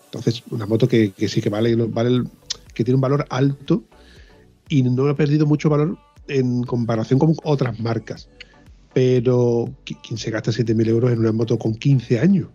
[0.06, 2.24] Entonces, una moto que, que sí que vale, vale
[2.72, 3.84] que tiene un valor alto
[4.70, 8.28] y no ha perdido mucho valor en comparación con otras marcas.
[8.94, 12.48] Pero, ¿qui- ¿quién se gasta 7.000 euros en una moto con 15 años?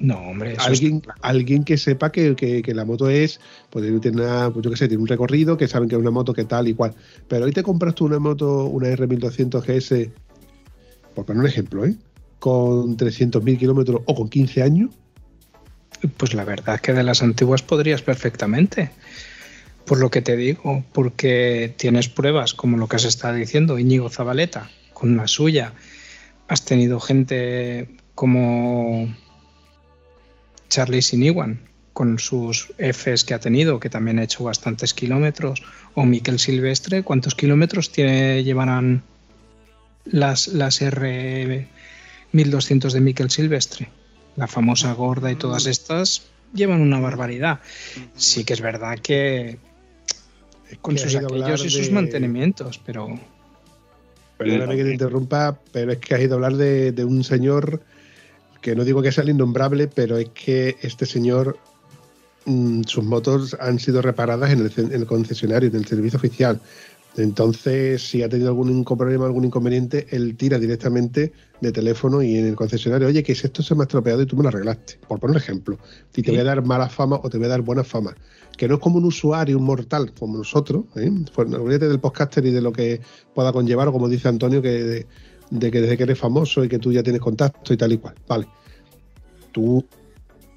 [0.00, 3.38] No, hombre, eso Alguien, alguien que sepa que, que- que la moto es,
[3.70, 6.10] pues tiene, una, pues yo qué sé, tiene un recorrido, que saben que es una
[6.10, 6.94] moto que tal y cual.
[7.28, 10.10] Pero hoy te compras tú una moto, una R1200 GS,
[11.14, 11.94] por poner un ejemplo, ¿eh?
[12.38, 14.90] con 300.000 kilómetros o con 15 años,
[16.16, 18.90] Pues la verdad es que de las antiguas podrías perfectamente.
[19.90, 24.08] Por lo que te digo, porque tienes pruebas como lo que se está diciendo Íñigo
[24.08, 25.72] Zabaleta con la suya.
[26.46, 29.12] Has tenido gente como
[30.68, 31.58] Charlie Siniwan
[31.92, 37.02] con sus Fs que ha tenido, que también ha hecho bastantes kilómetros, o Miquel Silvestre,
[37.02, 39.02] ¿cuántos kilómetros tiene, llevarán
[40.04, 41.66] las, las R
[42.30, 43.88] 1200 de Miquel Silvestre?
[44.36, 47.58] La famosa gorda y todas estas llevan una barbaridad.
[48.14, 49.58] Sí que es verdad que
[50.80, 53.18] con sus aquellos y sus de- mantenimientos, pero
[54.38, 57.82] Perdóname que te interrumpa, pero es que has ido a hablar de, de un señor
[58.62, 61.58] que no digo que sea el innombrable, pero es que este señor,
[62.46, 66.16] mm, sus motos han sido reparadas en el, cen- en el concesionario, en el servicio
[66.18, 66.58] oficial.
[67.16, 72.46] Entonces, si ha tenido algún problema, algún inconveniente, él tira directamente de teléfono y en
[72.46, 74.98] el concesionario, oye, que si esto se me ha estropeado y tú me lo arreglaste,
[75.08, 75.78] por poner un ejemplo.
[76.14, 76.36] Si te Sí.
[76.36, 78.14] voy a dar mala fama o te voy a dar buena fama.
[78.60, 81.10] Que no es como un usuario, un mortal, como nosotros, ¿eh?
[81.34, 83.00] Pues, olvídate del podcaster y de lo que
[83.34, 85.06] pueda conllevar, como dice Antonio, que
[85.50, 87.96] de que desde que eres famoso y que tú ya tienes contacto y tal y
[87.96, 88.16] cual.
[88.28, 88.46] Vale.
[89.50, 89.82] Tú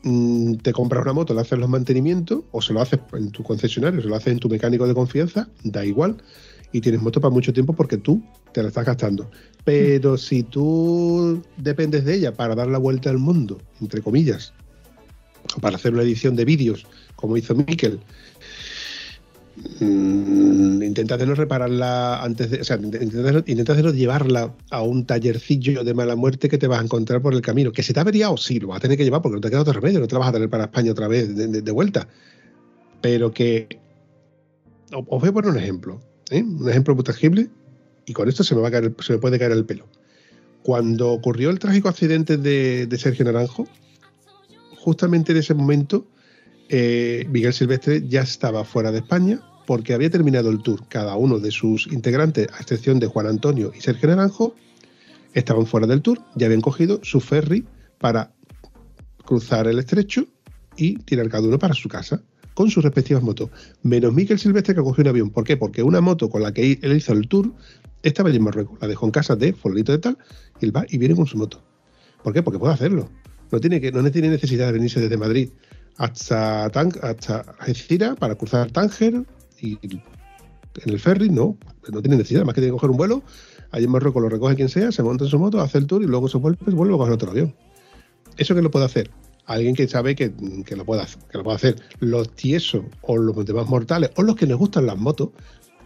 [0.04, 3.42] mm, te compras una moto, le haces los mantenimientos, o se lo haces en tu
[3.42, 6.18] concesionario, se lo haces en tu mecánico de confianza, da igual,
[6.74, 9.32] y tienes moto para mucho tiempo porque tú te la estás gastando.
[9.63, 14.54] Pero si tú dependes de ella para dar la vuelta al mundo, entre comillas,
[15.60, 16.86] para hacer una edición de vídeos,
[17.16, 18.00] como hizo Mikel,
[19.80, 22.62] mm, intenta no repararla antes de.
[22.62, 27.22] O sea, intenta llevarla a un tallercillo de mala muerte que te vas a encontrar
[27.22, 27.72] por el camino.
[27.72, 29.50] Que se te ha averiado, sí, lo vas a tener que llevar porque no te
[29.50, 32.08] queda otro remedio, no te la vas a tener para España otra vez de, vuelta.
[33.02, 33.80] Pero que.
[34.92, 36.44] Os voy a poner un ejemplo, ¿eh?
[36.44, 37.50] un ejemplo muy tangible,
[38.06, 39.88] y con esto se me, va a caer, se me puede caer el pelo.
[40.62, 43.68] Cuando ocurrió el trágico accidente de, de Sergio Naranjo,
[44.84, 46.06] justamente en ese momento
[46.67, 50.86] eh, Miguel Silvestre ya estaba fuera de España porque había terminado el tour.
[50.89, 54.56] Cada uno de sus integrantes, a excepción de Juan Antonio y Sergio Naranjo,
[55.34, 57.65] estaban fuera del tour, ya habían cogido su ferry
[57.98, 58.34] para
[59.24, 60.28] cruzar el estrecho
[60.76, 62.22] y tirar cada uno para su casa
[62.54, 63.52] con sus respectivas motos.
[63.84, 65.30] Menos Miguel Silvestre que cogió un avión.
[65.30, 65.56] ¿Por qué?
[65.56, 67.54] Porque una moto con la que él hizo el tour
[68.04, 68.78] estaba allí en Marruecos.
[68.82, 70.17] La dejó en casa de Fulvito de tal
[70.60, 71.63] y él va y viene con su moto.
[72.22, 72.43] ¿Por qué?
[72.43, 73.10] Porque puede hacerlo.
[73.54, 75.50] No tiene, que, no tiene necesidad de venirse desde Madrid
[75.98, 79.26] hasta, Tan- hasta Algeciras para cruzar Tánger
[79.62, 81.56] y en el ferry, no,
[81.92, 83.22] no tiene necesidad, más que tiene que coger un vuelo,
[83.70, 86.02] allí en Marruecos lo recoge quien sea, se monta en su moto, hace el tour
[86.02, 87.54] y luego se vuelve, vuelve a coger otro avión.
[88.38, 89.12] ¿Eso que lo puede hacer?
[89.46, 90.34] Alguien que sabe que,
[90.66, 91.76] que lo puede hacer, que lo puede hacer.
[92.00, 95.30] Los tiesos o los demás mortales o los que les gustan las motos,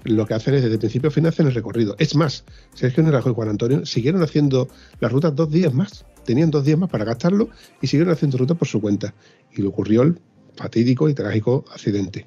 [0.05, 1.97] lo que hacen es desde principio a fin hacen el recorrido.
[1.99, 4.69] Es más, Sergio Naranjo y Juan Antonio siguieron haciendo
[5.01, 6.05] las rutas dos días más.
[6.27, 7.47] Tenían dos días más para gastarlo
[7.81, 9.13] y siguieron haciendo rutas por su cuenta.
[9.55, 10.19] Y le ocurrió el
[10.57, 12.25] fatídico y trágico accidente,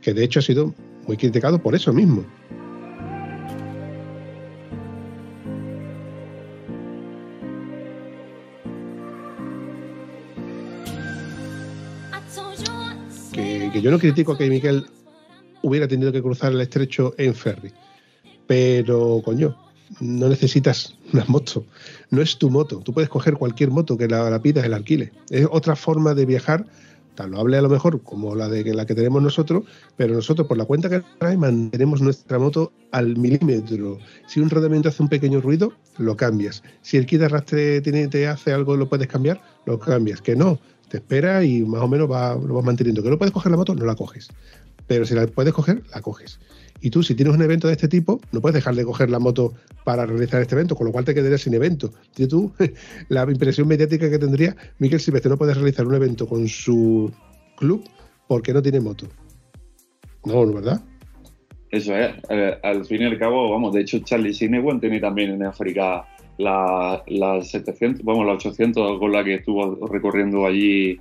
[0.00, 0.72] que de hecho ha sido
[1.08, 2.24] muy criticado por eso mismo.
[13.32, 14.86] Que, que yo no critico que Miguel
[15.62, 17.72] hubiera tenido que cruzar el estrecho en ferry.
[18.46, 19.56] Pero, coño,
[19.98, 21.64] no necesitas una moto.
[22.10, 22.80] No es tu moto.
[22.84, 25.12] Tú puedes coger cualquier moto que la, la pidas, el alquile.
[25.30, 26.66] Es otra forma de viajar,
[27.14, 29.64] tan loable a lo mejor como la de la que tenemos nosotros,
[29.96, 33.98] pero nosotros por la cuenta que trae mantenemos nuestra moto al milímetro.
[34.26, 36.62] Si un rodamiento hace un pequeño ruido, lo cambias.
[36.82, 40.22] Si el kit de arrastre tiene, te hace algo, lo puedes cambiar, lo cambias.
[40.22, 43.02] Que no, te espera y más o menos va, lo vas manteniendo.
[43.02, 44.28] Que no puedes coger la moto, no la coges.
[44.86, 46.40] Pero si la puedes coger, la coges.
[46.80, 49.18] Y tú, si tienes un evento de este tipo, no puedes dejar de coger la
[49.18, 49.52] moto
[49.84, 51.92] para realizar este evento, con lo cual te quedarías sin evento.
[52.28, 52.52] Tú,
[53.08, 57.12] la impresión mediática que tendría, Miguel Silvestre no puede realizar un evento con su
[57.56, 57.84] club
[58.28, 59.06] porque no tiene moto.
[60.24, 60.80] No, ¿no ¿verdad?
[61.70, 65.30] Eso es, eh, al fin y al cabo, vamos, de hecho Charlie Sinewan tiene también
[65.30, 66.04] en África
[66.36, 70.98] la, la 700, vamos, la 800 con la que estuvo recorriendo allí,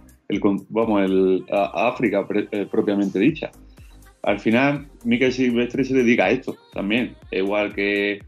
[0.69, 3.49] vamos, el, a, África eh, propiamente dicha.
[4.23, 8.21] Al final, Mikel Silvestre se dedica a esto también, igual que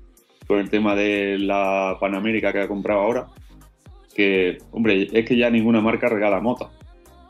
[0.48, 3.28] con el tema de la Panamérica que ha comprado ahora,
[4.16, 6.70] que, hombre, es que ya ninguna marca regala motos,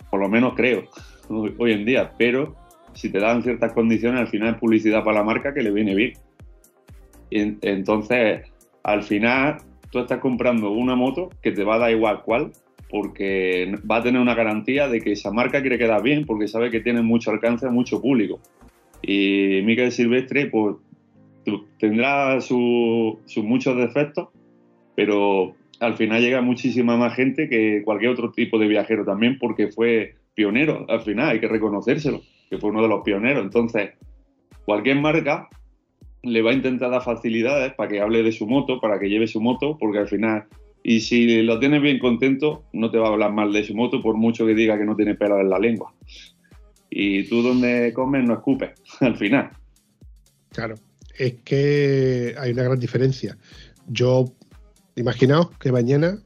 [0.09, 0.83] por lo menos creo,
[1.29, 2.55] hoy en día, pero
[2.93, 5.95] si te dan ciertas condiciones, al final es publicidad para la marca que le viene
[5.95, 6.13] bien.
[7.29, 8.41] Y en- entonces,
[8.83, 9.57] al final,
[9.91, 12.51] tú estás comprando una moto que te va a dar igual cuál,
[12.91, 16.69] porque va a tener una garantía de que esa marca quiere quedar bien, porque sabe
[16.69, 18.41] que tiene mucho alcance, mucho público.
[19.01, 20.75] Y Mikel Silvestre, pues,
[21.79, 24.27] tendrá su- sus muchos defectos,
[24.95, 29.69] pero al final llega muchísima más gente que cualquier otro tipo de viajero también, porque
[29.69, 33.43] fue pionero, al final, hay que reconocérselo, que fue uno de los pioneros.
[33.43, 33.91] Entonces,
[34.65, 35.47] cualquier marca
[36.23, 39.25] le va a intentar dar facilidades para que hable de su moto, para que lleve
[39.27, 40.43] su moto, porque al final,
[40.83, 44.01] y si lo tienes bien contento, no te va a hablar mal de su moto,
[44.01, 45.93] por mucho que diga que no tiene pelo en la lengua.
[46.89, 49.51] Y tú donde comes no escupes, al final.
[50.49, 50.75] Claro,
[51.17, 53.37] es que hay una gran diferencia.
[53.87, 54.33] Yo,
[54.95, 56.21] imaginaos que mañana,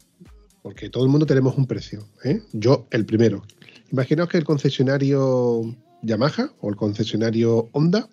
[0.62, 2.39] porque todo el mundo tenemos un precio, ¿eh?
[2.54, 3.44] yo el primero.
[3.91, 5.62] Imaginaos que el concesionario
[6.02, 8.08] Yamaha o el concesionario Honda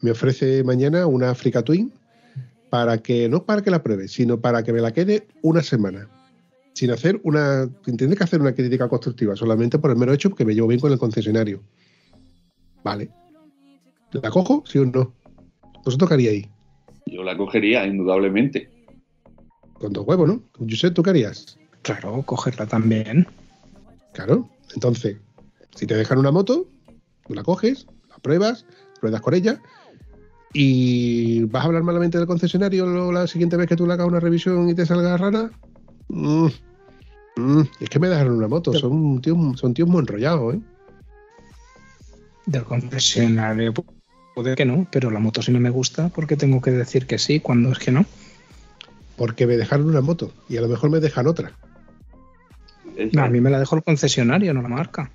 [0.00, 1.92] me ofrece mañana una Africa Twin
[2.70, 6.08] para que, no para que la pruebe, sino para que me la quede una semana.
[6.72, 10.30] Sin hacer una, sin tener que hacer una crítica constructiva, solamente por el mero hecho
[10.30, 11.60] que me llevo bien con el concesionario.
[12.84, 13.10] Vale.
[14.12, 14.62] ¿La cojo?
[14.66, 15.12] ¿Sí o no?
[15.84, 16.48] ¿Vosotros qué haríais?
[17.06, 18.70] Yo la cogería, indudablemente.
[19.74, 20.42] Con dos huevos, ¿no?
[20.58, 21.58] Josep, ¿tú qué harías?
[21.82, 23.26] Claro, cogerla también.
[24.12, 24.48] Claro.
[24.74, 25.16] Entonces,
[25.74, 26.68] si te dejan una moto,
[27.26, 28.64] tú la coges, la pruebas,
[29.00, 29.60] ruedas con ella
[30.52, 34.06] ¿Y vas a hablar malamente del concesionario lo- la siguiente vez que tú le hagas
[34.08, 35.50] una revisión y te salga rara?
[36.08, 36.46] Mm,
[37.36, 40.60] mm, es que me dejaron una moto, son tíos, son tíos muy enrollados, ¿eh?
[42.46, 43.84] Del concesionario pu-
[44.34, 47.18] puede que no, pero la moto si no me gusta, porque tengo que decir que
[47.18, 48.04] sí cuando es que no?
[49.16, 51.52] Porque me dejaron una moto y a lo mejor me dejan otra.
[53.12, 55.10] No, a mí me la dejó el concesionario, no la marca.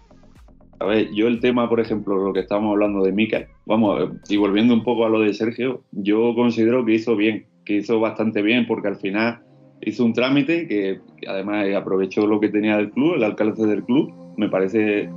[0.80, 4.38] A ver, yo el tema, por ejemplo, lo que estábamos hablando de Mika, vamos, y
[4.38, 8.42] volviendo un poco a lo de Sergio, yo considero que hizo bien, que hizo bastante
[8.42, 9.40] bien, porque al final
[9.82, 14.14] hizo un trámite que además aprovechó lo que tenía del club, el alcance del club,
[14.38, 15.10] me parece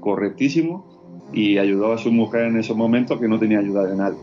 [0.00, 4.18] correctísimo, y ayudó a su mujer en esos momentos que no tenía ayuda de nadie.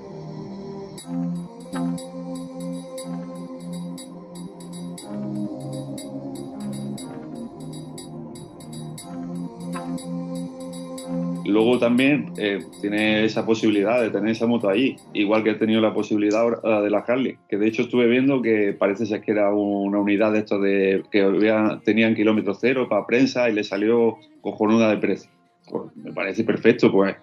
[11.58, 15.82] Luego también eh, tiene esa posibilidad de tener esa moto allí, igual que he tenido
[15.82, 19.32] la posibilidad ahora de la Harley, que de hecho estuve viendo que parece ser que
[19.32, 23.64] era una unidad de estos de que había- tenían kilómetros cero para prensa y le
[23.64, 25.32] salió cojonuda de precio.
[25.68, 27.16] Pues, me parece perfecto, pues.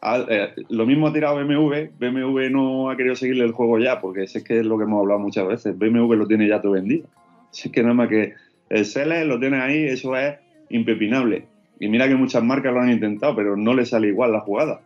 [0.00, 4.00] Ha- eh, lo mismo ha tirado BMW, BMW no ha querido seguirle el juego ya,
[4.00, 6.62] porque ese es que es lo que hemos hablado muchas veces, BMW lo tiene ya
[6.62, 7.06] todo vendido.
[7.52, 8.32] Es que nada más que
[8.70, 10.34] el Sele lo tiene ahí, eso es
[10.70, 11.44] impepinable.
[11.78, 14.80] Y mira que muchas marcas lo han intentado, pero no le sale igual la jugada.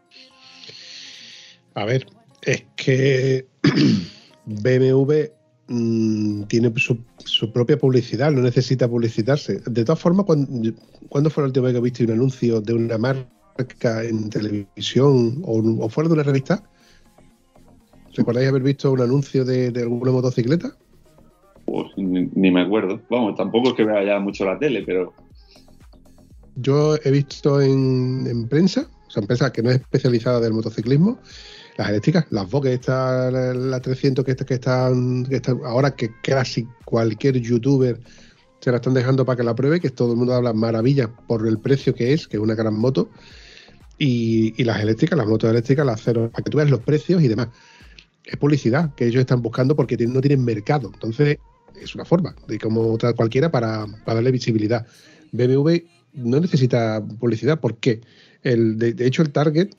[1.75, 2.07] A ver,
[2.43, 3.47] es que
[4.47, 5.13] BMW
[5.69, 9.61] mm, tiene su, su propia publicidad, no necesita publicitarse.
[9.67, 10.73] De todas formas, cuando,
[11.09, 15.63] ¿cuándo fue la última vez que viste un anuncio de una marca en televisión o,
[15.85, 16.63] o fuera de una revista?
[18.17, 20.77] ¿Recordáis haber visto un anuncio de, de alguna motocicleta?
[21.65, 23.01] Pues ni, ni me acuerdo.
[23.09, 25.13] Vamos, tampoco es que vea ya mucho la tele, pero
[26.57, 30.53] Yo he visto en, en prensa, o sea, en prensa que no es especializada del
[30.53, 31.19] motociclismo,
[31.77, 35.95] las eléctricas, las Vogue, esta, la, la 300 que, está- que, están, que están ahora
[35.95, 37.99] que casi cualquier youtuber
[38.61, 41.47] se la están dejando para que la pruebe, que todo el mundo habla maravillas por
[41.47, 43.11] el precio que es, que es una gran moto,
[43.97, 47.29] y, las eléctricas, las motos eléctricas, las cero, para que tú veas los precios y
[47.29, 47.49] demás.
[48.25, 50.91] Es publicidad que ellos están buscando porque no tienen mercado.
[50.93, 51.39] Entonces,
[51.81, 54.87] es una forma, de como otra cualquiera, para, para darle visibilidad.
[55.33, 55.77] BMW
[56.13, 57.61] no necesita publicidad.
[57.61, 58.01] ¿Por qué?
[58.43, 59.71] El, de, hecho, el target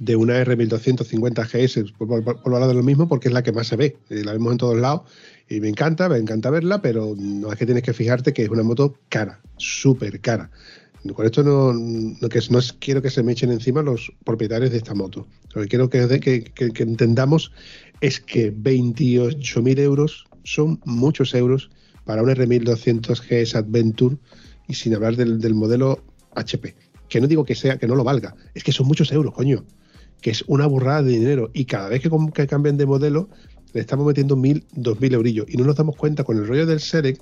[0.00, 3.52] de una R1250 GS, por, por, por hablar de lo mismo, porque es la que
[3.52, 3.96] más se ve.
[4.10, 5.02] Eh, la vemos en todos lados
[5.48, 8.48] y me encanta, me encanta verla, pero no es que tienes que fijarte que es
[8.48, 10.50] una moto cara, súper cara.
[11.14, 14.78] Con esto no, no, que es- quiero que se me echen encima los propietarios de
[14.78, 15.28] esta moto.
[15.54, 17.52] Lo que quiero que- que entendamos
[18.00, 21.70] es que 28.000 euros son muchos euros
[22.04, 24.16] para una R1200 GS Adventure
[24.68, 26.02] y sin hablar del, del modelo
[26.34, 26.74] HP.
[27.08, 29.64] Que no digo que sea que no lo valga, es que son muchos euros, coño.
[30.20, 31.50] Que es una burrada de dinero.
[31.52, 33.28] Y cada vez que, cambian de modelo,
[33.72, 35.46] le estamos metiendo mil, dos mil eurillos.
[35.48, 37.20] Y no nos damos cuenta con el rollo del Serec,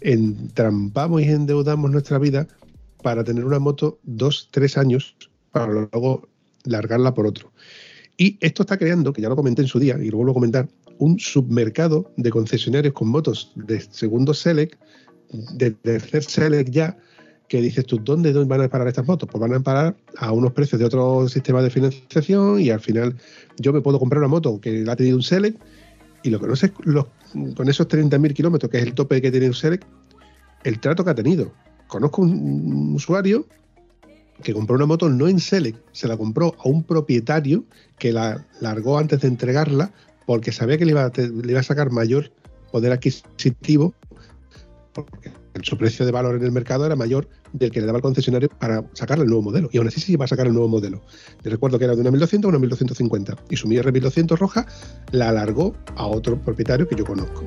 [0.00, 2.46] entrampamos y endeudamos nuestra vida
[3.02, 5.16] para tener una moto dos, tres años,
[5.50, 6.28] para luego
[6.64, 7.52] largarla por otro.
[8.16, 10.34] Y esto está creando, que ya lo comenté en su día y lo vuelvo a
[10.34, 14.80] comentar, un submercado de concesionarios con motos de segundo Select,
[15.54, 16.96] de tercer Select ya,
[17.48, 19.28] que dices tú, ¿dónde, ¿dónde van a parar estas motos?
[19.30, 23.16] Pues van a parar a unos precios de otro sistema de financiación y al final
[23.58, 25.60] yo me puedo comprar una moto que la ha tenido un Select
[26.22, 27.06] y lo que no sé los-
[27.56, 29.84] con esos 30.000 kilómetros, que es el tope que tiene un Select,
[30.64, 31.52] el trato que ha tenido.
[31.86, 33.46] Conozco un, un usuario
[34.42, 37.64] que compró una moto no en Select, se la compró a un propietario
[37.98, 39.92] que la largó antes de entregarla
[40.26, 42.32] porque sabía que le iba a, le iba a sacar mayor
[42.72, 43.94] poder adquisitivo
[44.94, 45.32] porque
[45.62, 48.48] su precio de valor en el mercado era mayor del que le daba el concesionario
[48.48, 49.68] para sacarle el nuevo modelo.
[49.72, 51.02] Y aún así se iba a sacar el nuevo modelo.
[51.42, 53.36] Le recuerdo que era de una 1200 a una 1250.
[53.50, 54.66] Y su Mi R1200 roja
[55.10, 57.44] la alargó a otro propietario que yo conozco.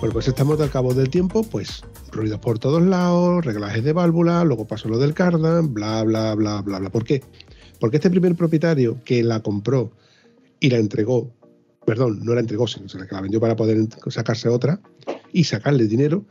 [0.00, 1.82] Bueno, pues estamos al cabo del tiempo, pues
[2.14, 6.62] ruidos por todos lados, reglajes de válvula, luego pasó lo del cardan, bla, bla, bla,
[6.62, 6.90] bla, bla.
[6.90, 7.22] ¿Por qué?
[7.80, 9.90] Porque este primer propietario que la compró
[10.60, 11.30] y la entregó,
[11.84, 14.80] perdón, no la entregó, sino que la vendió para poder sacarse otra
[15.32, 16.24] y sacarle dinero,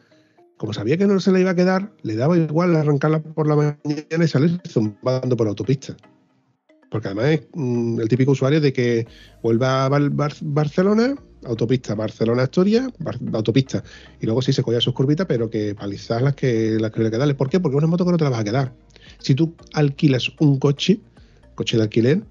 [0.57, 3.55] como sabía que no se la iba a quedar, le daba igual arrancarla por la
[3.55, 3.77] mañana
[4.25, 5.95] y salir zumbando por la autopista.
[6.89, 9.07] Porque además es mm, el típico usuario de que
[9.41, 11.15] vuelva a Bar- Bar- Barcelona,
[11.45, 13.83] autopista, Barcelona-Asturias, Bar- autopista.
[14.21, 17.11] Y luego sí se cogía sus curvitas, pero que palizas las que, las que le
[17.11, 17.35] quedan.
[17.35, 17.59] ¿Por qué?
[17.59, 18.73] Porque una moto que no te la vas a quedar.
[19.19, 20.99] Si tú alquilas un coche,
[21.55, 22.23] coche de alquiler,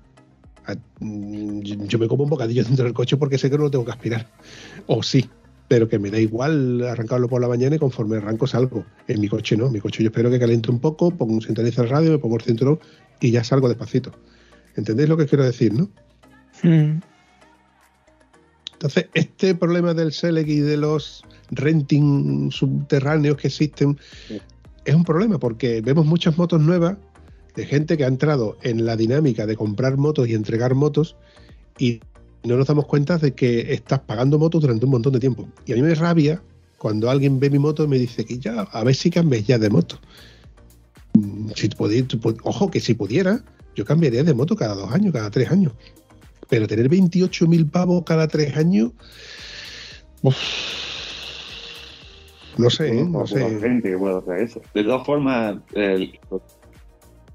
[1.00, 3.84] mm, yo me como un bocadillo dentro del coche porque sé que no lo tengo
[3.84, 4.28] que aspirar.
[4.86, 5.28] O sí,
[5.68, 8.84] pero que me da igual arrancarlo por la mañana y conforme arranco salgo.
[9.08, 11.42] En mi coche no, en mi coche yo espero que caliente un poco, pongo un
[11.42, 12.78] sintoniza el radio, me pongo el cinturón
[13.20, 14.12] y ya salgo despacito.
[14.76, 15.88] ¿Entendéis lo que quiero decir, no?
[16.62, 17.00] Mm.
[18.82, 21.22] Entonces, este problema del Select y de los
[21.52, 24.40] renting subterráneos que existen Sí.
[24.84, 26.96] es un problema porque vemos muchas motos nuevas
[27.54, 31.14] de gente que ha entrado en la dinámica de comprar motos y entregar motos
[31.78, 32.00] y
[32.42, 35.48] no nos damos cuenta de que estás pagando motos durante un montón de tiempo.
[35.64, 36.42] Y a mí me rabia
[36.78, 39.58] cuando alguien ve mi moto y me dice que ya, a ver si cambies ya
[39.60, 40.00] de moto.
[41.14, 43.44] Mm, Si pudi- tu- pu- ojo, que si pudiera,
[43.76, 45.72] yo cambiaría de moto cada dos años, cada tres años.
[46.52, 48.90] Pero tener 28.000 pavos cada tres años.
[50.20, 50.36] uf,
[52.58, 53.04] no sé, ¿eh?
[53.08, 53.58] no sé.
[53.58, 54.60] gente que puede hacer eso.
[54.74, 56.12] De todas formas, el-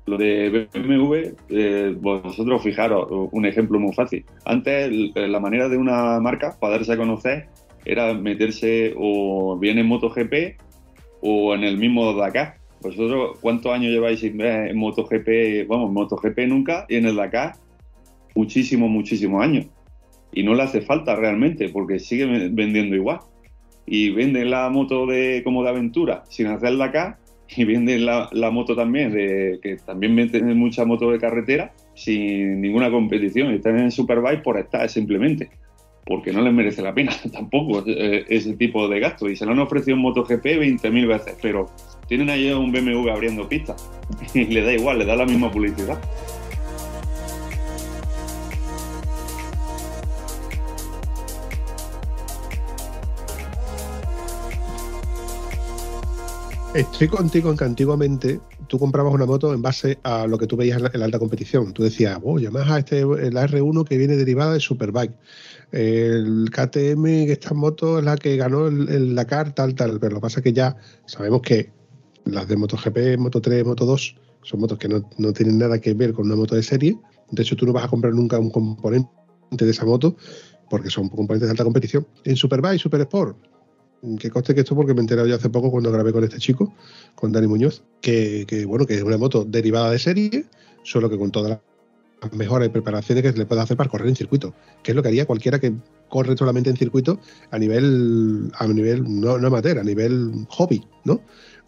[0.05, 4.24] lo de BMW, eh, vosotros fijaros, un ejemplo muy fácil.
[4.45, 7.47] Antes, el- la manera de una marca para darse a conocer
[7.86, 10.57] era meterse o bien en MotoGP
[11.22, 12.57] o en el mismo Dakar.
[12.82, 15.65] Vosotros, ¿cuántos años lleváis en MotoGP?
[15.68, 17.55] Vamos, MotoGP nunca y en el Dakar
[18.38, 19.66] muchísimos, muchísimos años.
[20.32, 23.20] Y no le hace falta realmente porque sigue vendiendo igual.
[23.86, 27.20] Y venden la moto de como de aventura sin hacerla acá
[27.56, 32.92] y venden la, moto también de que también venden mucha moto de carretera sin ninguna
[32.92, 33.54] competición.
[33.54, 35.50] Están en Superbike por estar simplemente
[36.06, 39.30] porque no les merece la pena tampoco eh, ese tipo de gasto.
[39.30, 41.70] Y se lo han ofrecido en MotoGP 20.000 veces pero
[42.08, 43.90] tienen ahí un BMW abriendo pistas
[44.34, 45.98] y le da igual, le da la misma publicidad
[56.78, 60.55] Estoy contigo en que antiguamente tú comprabas una moto en base a lo que tú
[60.55, 61.73] veías en la, alta competición.
[61.73, 65.17] Tú decías, oh, Yamaha, este, la R1 que viene derivada de Superbike.
[65.71, 69.99] El KTM, esta moto es la que ganó el, el Dakar, tal, tal.
[69.99, 71.71] Pero lo que pasa es que ya sabemos que
[72.25, 75.95] las de MotoGP, Moto 3, Moto 2 son motos que no, no tienen nada que
[75.95, 76.95] ver con una moto de serie.
[77.32, 79.09] De hecho, tú no vas a comprar nunca un componente
[79.49, 80.15] de esa moto
[80.69, 82.07] porque son componentes de alta competición.
[82.23, 83.38] En Superbike, Super Sport,
[84.20, 86.38] que conste que esto porque me he enterado yo hace poco cuando grabé con este
[86.38, 86.74] chico,
[87.16, 90.45] con Dani Muñoz, que, que, bueno, que es una moto derivada de serie,
[90.84, 91.60] solo que con todas
[92.22, 94.95] las mejoras y preparaciones que se le puede hacer para correr en circuito, que es
[94.95, 95.74] lo que haría cualquiera que
[96.10, 97.20] corre solamente en circuito
[97.52, 101.22] a nivel, a nivel no, no amateur, a nivel hobby, ¿no?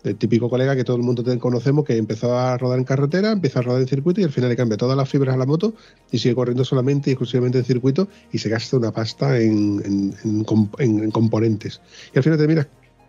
[0.03, 3.31] El típico colega que todo el mundo te- conocemos que empezó a rodar en carretera,
[3.31, 5.45] empieza a rodar en circuito y al final le cambia todas las fibras a la
[5.45, 5.73] moto
[6.11, 10.15] y sigue corriendo solamente y exclusivamente en circuito y se gasta una pasta en, en-
[10.23, 11.81] en comp- en- en componentes.
[12.13, 12.67] Y al final terminas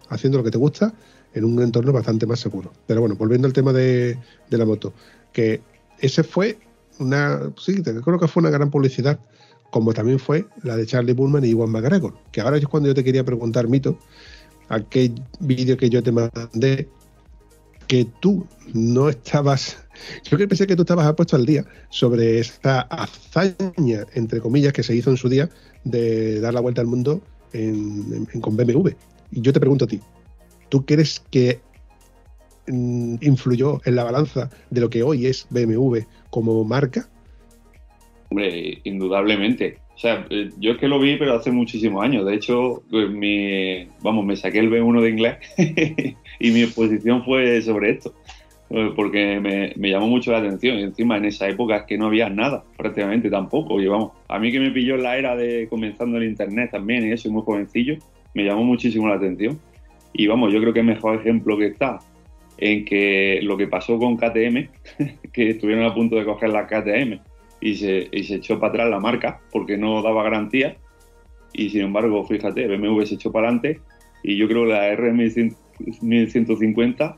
[0.09, 0.93] haciendo lo que te gusta
[1.33, 2.73] en un entorno bastante más seguro.
[2.89, 4.19] Pero bueno, volviendo al tema de,
[4.51, 4.93] de la moto,
[5.33, 5.61] que
[6.01, 6.59] ese fue
[6.99, 9.21] una, sí, te- creo que fue una gran publicidad,
[9.71, 12.95] como también fue la de Charlie Bullman y Iwan McGregor, que ahora es cuando yo
[12.95, 13.97] te quería preguntar, Mito,
[14.71, 16.89] aquel vídeo que yo te mandé,
[17.87, 19.85] que tú no estabas,
[20.31, 24.85] yo que pensé que tú estabas puesto al día sobre esta hazaña, entre comillas, que
[24.85, 25.51] se hizo en su día
[25.85, 27.21] de dar la vuelta al mundo
[27.53, 28.91] en- con BMW.
[29.33, 30.01] Y yo te pregunto a ti,
[30.69, 31.61] ¿tú crees que
[32.69, 35.99] mm, influyó en la balanza de lo que hoy es BMW
[36.31, 37.09] como marca?
[38.31, 39.79] Hombre, indudablemente.
[40.01, 42.25] O sea, eh, yo es que lo vi, pero hace muchísimos años.
[42.25, 45.37] De hecho, eh, mi, vamos, me saqué el B1 de inglés
[46.41, 48.15] y mi exposición fue sobre esto.
[48.71, 49.39] Eh, Porque
[49.77, 50.79] me, llamó mucho la atención.
[50.79, 53.79] Y encima, en esa época es que no había nada, prácticamente tampoco.
[53.79, 57.13] Y vamos, a mí que me pilló la era de comenzando el internet también y
[57.13, 57.99] eso, muy jovencillo,
[58.33, 59.61] me llamó muchísimo la atención.
[60.15, 61.99] Y vamos, yo creo que el mejor ejemplo que está
[62.57, 64.67] en que lo que pasó con KTM,
[65.35, 67.21] que estuvieron a punto de coger la KTM
[67.61, 70.79] y se, y se echó para atrás la marca porque no daba garantía.
[71.53, 73.81] Y sin embargo, fíjate, BMW se echó para adelante
[74.23, 77.17] y yo creo que la R1150,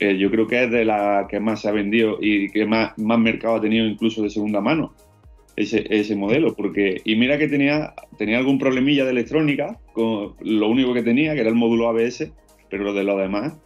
[0.00, 2.96] eh, yo creo que es de la que más se ha vendido y que más,
[2.98, 4.94] más mercado ha tenido incluso de segunda mano.
[5.56, 10.68] Ese, ese modelo, porque, y mira que tenía, tenía algún problemilla de electrónica, con lo
[10.68, 12.30] único que tenía, que era el módulo ABS,
[12.70, 13.58] pero lo de lo demás,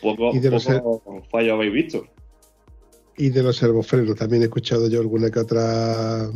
[0.00, 2.06] poco, Y de los poco fallo habéis visto.
[3.16, 6.30] Y de los servofrenos también he escuchado yo alguna que otra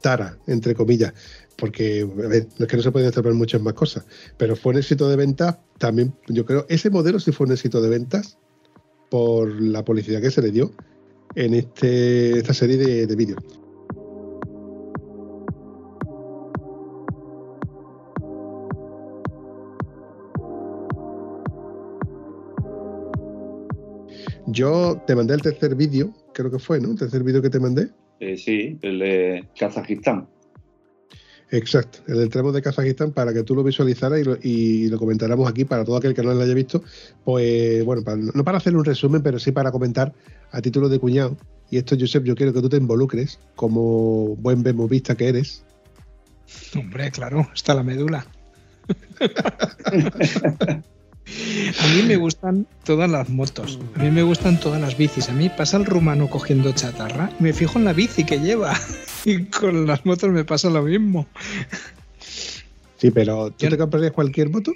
[0.00, 1.12] tara, entre comillas,
[1.56, 4.04] porque a es que no se pueden establecer muchas más cosas,
[4.36, 7.80] pero fue un éxito de ventas, también yo creo, ese modelo sí fue un éxito
[7.82, 8.38] de ventas
[9.10, 10.72] por la publicidad que se le dio
[11.34, 13.59] en este, esta serie de vídeos.
[24.52, 26.90] Yo te mandé el tercer vídeo, creo que fue, ¿no?
[26.92, 27.88] El tercer vídeo que te mandé.
[28.20, 30.28] Eh, sí, el de Kazajistán.
[31.52, 34.98] Exacto, el del tramo de Kazajistán para que tú lo visualizaras y lo, y lo
[34.98, 36.82] comentáramos aquí para todo aquel que no lo haya visto.
[37.24, 40.12] Pues bueno, para- no para hacer un resumen, pero sí para comentar
[40.52, 41.36] a título de cuñado.
[41.70, 45.64] Y esto, Josep, yo quiero que tú te involucres como buen bemovista que eres.
[46.76, 48.26] Hombre, claro, está la médula.
[51.26, 55.28] A mí me gustan todas las motos, a mí me gustan todas las bicis.
[55.28, 58.74] A mí pasa el rumano cogiendo chatarra me fijo en la bici que lleva.
[59.26, 61.26] Y con las motos me pasa lo mismo.
[62.96, 64.72] Sí, pero ¿tú Yo- te comprarías cualquier moto?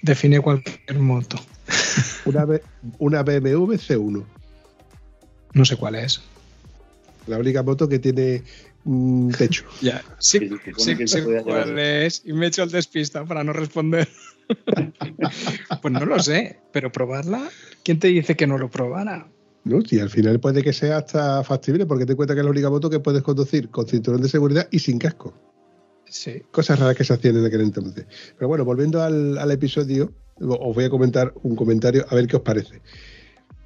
[0.00, 1.36] Define cualquier moto.
[2.24, 2.62] Una, B-
[2.98, 4.24] una BMW C1.
[5.52, 6.22] No sé cuál es.
[7.26, 8.42] La única moto que tiene
[9.36, 9.64] techo.
[9.80, 10.96] Ya, sí, sí,
[11.44, 12.22] cuál es.
[12.24, 14.08] Y me he hecho el despista para no responder.
[15.82, 17.48] pues no lo sé, pero probarla,
[17.84, 19.28] ¿quién te dice que no lo probara?
[19.64, 19.80] ¿no?
[19.88, 22.70] Y al final puede que sea hasta factible porque te cuenta que es la única
[22.70, 25.34] moto que puedes conducir con cinturón de seguridad y sin casco.
[26.08, 26.42] Sí.
[26.50, 28.06] Cosas raras que se hacían en aquel entonces.
[28.36, 32.36] Pero bueno, volviendo al, al episodio, os voy a comentar un comentario a ver qué
[32.36, 32.82] os parece.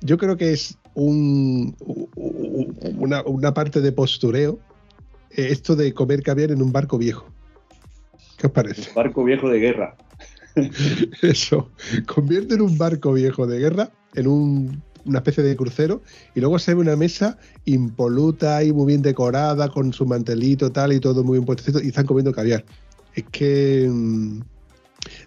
[0.00, 1.74] Yo creo que es un,
[2.14, 4.60] una, una parte de postureo
[5.36, 7.30] esto de comer caviar en un barco viejo.
[8.38, 8.90] ¿Qué os parece?
[8.94, 9.96] Barco viejo de guerra.
[11.22, 11.70] Eso,
[12.06, 16.02] convierte en un barco viejo de guerra, en un- una especie de crucero,
[16.34, 20.92] y luego se ve una mesa impoluta y muy bien decorada, con su mantelito tal
[20.92, 22.64] y todo muy bien puestecito, y están comiendo caviar.
[23.14, 24.40] Es que mm,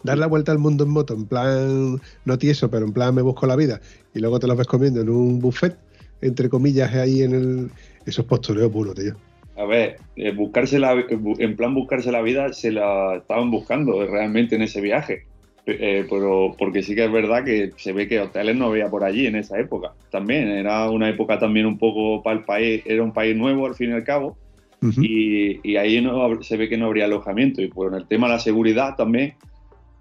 [0.04, 3.22] dar la vuelta al mundo en moto, en plan, no tieso, pero en plan me
[3.22, 3.80] busco la vida,
[4.14, 5.78] y luego te lo ves comiendo en un buffet,
[6.22, 7.72] entre comillas, ahí en el...
[8.06, 9.16] Eso es postureo puro, tío.
[9.60, 14.56] A ver, eh, buscarse la, en plan buscarse la vida se la estaban buscando realmente
[14.56, 15.24] en ese viaje.
[15.66, 19.04] Eh, pero porque sí que es verdad que se ve que hoteles no había por
[19.04, 19.92] allí en esa época.
[20.10, 23.76] También era una época también un poco para el país, era un país nuevo al
[23.76, 24.38] fin y al cabo,
[24.82, 25.02] Ujú.
[25.04, 27.62] y, y ahí no, se ve que no habría alojamiento.
[27.62, 29.34] Y por el tema de la seguridad también,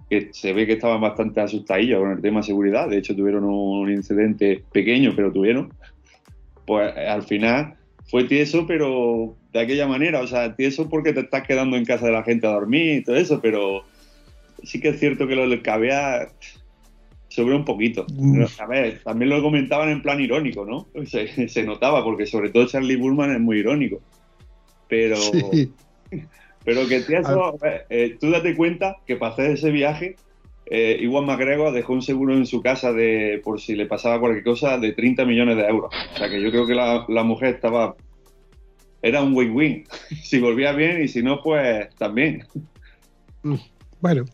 [0.09, 2.88] que se ve que estaban bastante asustadillos con el tema de seguridad.
[2.88, 5.70] De hecho, tuvieron un incidente pequeño, pero tuvieron.
[6.64, 7.74] Pues al final
[8.11, 10.20] fue tieso, pero de aquella manera.
[10.20, 13.04] O sea, tieso porque te estás quedando en casa de la gente a dormir y
[13.04, 13.84] todo eso, pero
[14.62, 16.30] sí que es cierto que lo del caviar
[17.28, 18.06] sobre un poquito.
[18.11, 18.44] Mm.
[18.59, 20.86] A ver, también lo comentaban en plan irónico, ¿no?
[21.06, 24.00] Se, se notaba, porque sobre todo Charlie Bullman es muy irónico.
[24.88, 25.70] Pero, Sí.
[26.64, 30.16] pero que tieso, a ver, eh, tú date cuenta que para hacer ese viaje,
[30.70, 34.44] eh, Iwan McGregor dejó un seguro en su casa de, por si le pasaba cualquier
[34.44, 35.92] cosa, de 30 millones de euros.
[36.14, 37.94] O sea que yo creo que la, la mujer estaba.
[39.03, 39.84] Era un win-win.
[40.22, 42.44] si volvía bien y si no, pues también.
[44.01, 44.24] Bueno,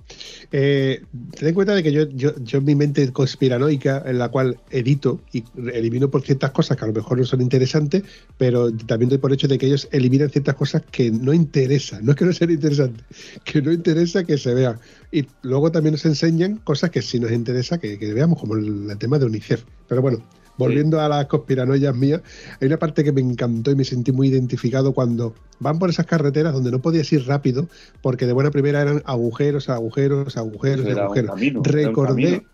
[0.52, 1.02] eh,
[1.38, 4.60] ten en cuenta de que yo, yo, yo en mi mente conspiranoica, en la cual
[4.70, 5.42] edito y
[5.72, 8.02] elimino por ciertas cosas que a lo mejor no son interesantes,
[8.36, 12.12] pero también doy por hecho de que ellos eliminan ciertas cosas que no interesan, no
[12.12, 13.04] es que no sean interesantes,
[13.44, 14.78] que no interesa que se vean.
[15.10, 18.90] Y luego también nos enseñan cosas que sí nos interesa que, que veamos, como el,
[18.90, 19.64] el tema de UNICEF.
[19.88, 20.22] Pero bueno,
[20.56, 22.22] volviendo a las conspiranoias mías,
[22.60, 26.06] hay una parte que me encantó y me sentí muy identificado cuando van por esas
[26.06, 27.68] carreteras donde no podías ir rápido
[28.02, 31.30] porque de buena primera eran agujeros, agujeros, agujeros, Era agujeros.
[31.30, 32.44] camino, Recordé,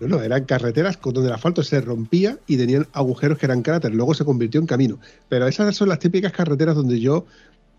[0.00, 3.96] no, no, eran carreteras donde el asfalto se rompía y tenían agujeros que eran cráteres,
[3.96, 4.98] luego se convirtió en camino.
[5.28, 7.26] Pero esas son las típicas carreteras donde yo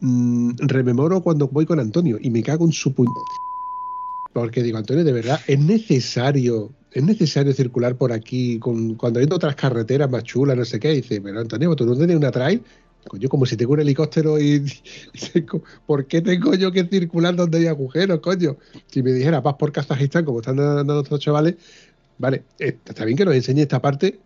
[0.01, 3.07] mm, rememoro cuando voy con Antonio y me cago en su puñ...
[4.33, 9.25] Porque digo, Antonio, de verdad, es necesario, es necesario circular por aquí con, cuando hay
[9.25, 10.89] otras carreteras más chulas, no sé qué.
[10.89, 12.61] Dice, pero Antonio, ¿tú no tienes una trail?
[13.07, 14.63] Coño, como si tengo un helicóptero y,
[15.87, 18.57] ¿por qué tengo yo que circular donde hay agujeros, coño?
[18.87, 21.55] Si me dijera, vas por Kazajistán, como están dando estos chavales,
[22.17, 24.19] vale, eh, está bien que nos enseñe esta parte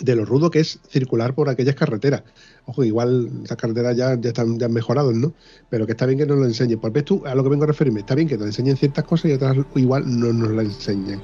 [0.00, 2.22] de lo rudo que es circular por aquellas carreteras.
[2.66, 5.32] Ojo, igual esas carreteras ya, ya están ya han mejorado, ¿no?
[5.68, 6.78] Pero que está bien que nos lo enseñen.
[6.78, 9.04] Pues ves tú, a lo que vengo a referirme, está bien que nos enseñen ciertas
[9.04, 11.22] cosas y otras igual no nos las enseñan.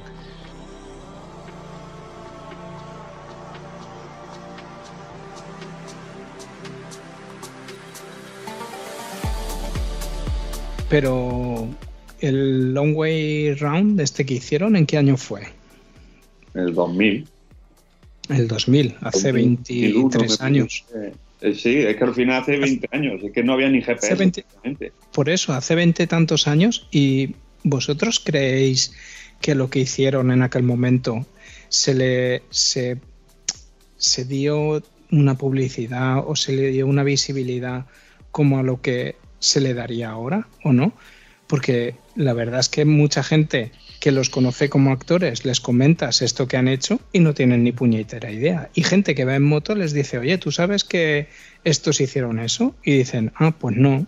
[10.89, 11.67] Pero
[12.21, 15.43] el Long Way Round, este que hicieron, ¿en qué año fue?
[16.55, 17.36] En el 2000.
[18.29, 20.85] El 2000, hace 2001, 23 me años.
[20.95, 23.23] Eh, sí, es que al final hace 20 años.
[23.23, 24.07] Es que no había ni GPS.
[24.07, 24.93] Hace 20 prácticamente.
[25.13, 26.89] Por eso, hace 20 tantos años.
[26.91, 28.93] ¿Y vosotros creéis
[29.41, 31.27] que lo que hicieron en aquel momento
[31.69, 32.99] se le se,
[33.97, 37.87] se dio una publicidad o se le dio una visibilidad
[38.33, 40.93] como a lo que se le daría ahora o no?
[41.47, 43.71] Porque la verdad es que mucha gente
[44.07, 47.73] que los conoce como actores, les comentas esto que han hecho y no tienen ni
[47.73, 48.71] puñetera idea.
[48.73, 51.27] Y gente que va en moto les dice, oye, ¿tú sabes que
[51.65, 52.77] estos hicieron eso?
[52.85, 54.07] Y dicen, ah, pues no.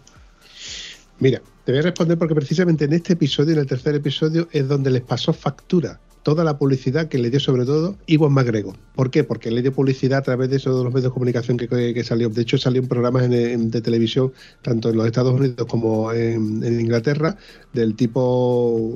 [1.19, 4.69] Mira, te voy a responder porque precisamente en este episodio, en el tercer episodio, es
[4.69, 8.77] donde les pasó factura toda la publicidad que le dio sobre todo Iwan McGregor.
[8.95, 9.25] ¿Por qué?
[9.25, 12.29] Porque le dio publicidad a través de esos los medios de comunicación que, salió.
[12.29, 14.33] De hecho, salió en programas en- de televisión,
[14.63, 17.37] tanto en los Estados Unidos como en Inglaterra,
[17.73, 18.95] del tipo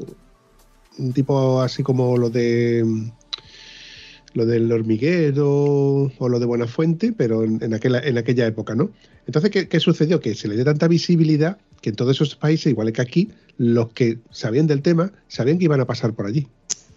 [0.99, 2.85] un tipo así como lo de
[4.35, 8.91] lo del hormiguero o lo de Buenafuente, pero en, en aquella, en aquella época, ¿no?
[9.27, 10.21] Entonces, ¿qué, qué sucedió?
[10.21, 13.93] Que se le dio tanta visibilidad que en todos esos países, igual que aquí, los
[13.93, 16.49] que sabían del tema sabían que iban a pasar por allí.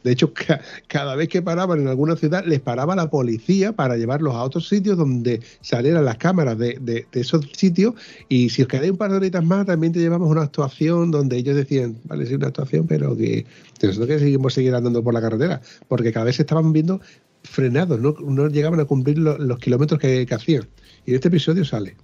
[0.06, 3.98] De hecho, ca- cada vez que paraban en alguna ciudad, les paraba la policía para
[3.98, 7.96] llevarlos a otros sitios donde salieran las cámaras de, de- esos sitios.
[8.30, 11.38] Y si os quedáis un par de horitas más, también te llevamos una actuación donde
[11.38, 13.46] ellos decían, vale, sí, una actuación, pero que
[13.82, 15.60] nosotros que seguimos seguir andando por la carretera.
[15.88, 17.02] Porque cada vez se estaban viendo
[17.44, 20.68] frenados, no, no llegaban a cumplir lo- los kilómetros que, que hacían.
[21.06, 21.96] Y en este episodio sale.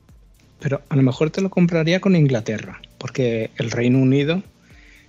[0.59, 4.41] Pero a lo mejor te lo compraría con Inglaterra, porque el Reino Unido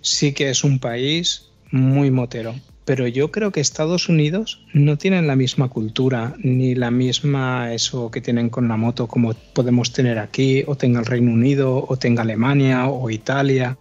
[0.03, 2.55] sí que es un país muy motero.
[2.85, 8.11] Pero yo creo que Estados Unidos no tienen la misma cultura ni la misma eso
[8.11, 11.97] que tienen con la moto como podemos tener aquí, o tenga el Reino Unido, o
[11.97, 13.78] tenga Alemania, o Italia.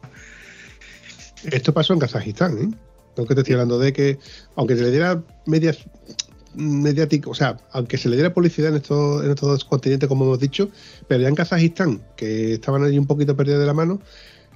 [1.44, 2.70] Esto pasó en Kazajistán, ¿eh?
[3.18, 4.20] Lo que te estoy hablando de que,
[4.56, 5.80] aunque se le diera medias
[6.54, 10.26] mediático, o sea, aunque se le diera publicidad en estos, en estos dos continentes, como
[10.26, 10.70] hemos dicho,
[11.08, 14.02] pero ya en Kazajistán, que estaban allí un poquito perdidos de la mano,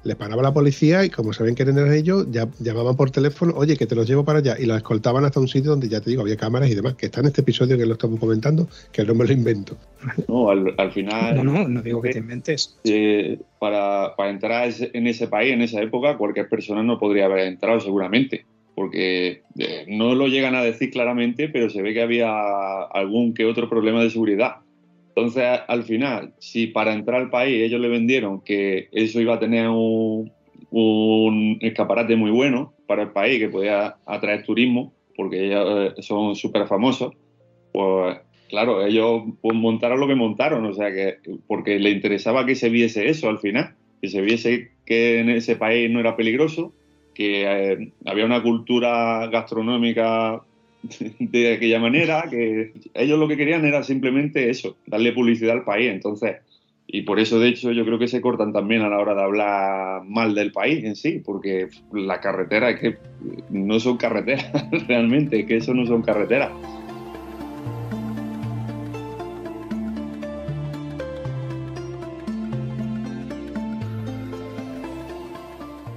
[0.05, 3.75] les paraba la policía y como sabían que eran ellos, ya llamaban por teléfono, oye,
[3.75, 6.09] que te los llevo para allá, y los escoltaban hasta un sitio donde ya te
[6.11, 9.03] digo, había cámaras y demás, que está en este episodio que lo estamos comentando, que
[9.03, 9.75] no me lo invento.
[10.27, 11.35] No, al, al final.
[11.35, 12.77] No, no, no digo que te inventes.
[12.83, 16.99] eh, para, para entrar a ese- en ese país, en esa época, cualquier persona no
[16.99, 18.45] podría haber entrado seguramente,
[18.75, 22.29] porque eh, no lo llegan a decir claramente, pero se ve que había
[22.93, 24.57] algún que otro problema de seguridad.
[25.16, 29.39] Entonces, al final, si para entrar al país ellos le vendieron que eso iba a
[29.39, 30.30] tener un,
[30.72, 36.36] un escaparate muy bueno para el país, que podía atraer turismo, porque ellos eh, son
[36.36, 37.13] súper famosos,
[37.72, 38.18] pues
[38.49, 42.70] claro, ellos pues, montaron lo que montaron, o sea que porque le interesaba que se
[42.70, 46.74] viese eso al final, que se viese que en ese país no era peligroso,
[47.13, 50.41] que eh, había una cultura gastronómica
[51.19, 55.91] de aquella manera, que ellos lo que querían era simplemente eso, darle publicidad al país,
[55.91, 56.38] entonces
[56.88, 59.23] y por eso de hecho yo creo que se cortan también a la hora de
[59.23, 62.97] hablar mal del país en sí, porque la carretera es que
[63.49, 64.51] no son carreteras
[64.88, 66.51] realmente, es que eso no son carreteras.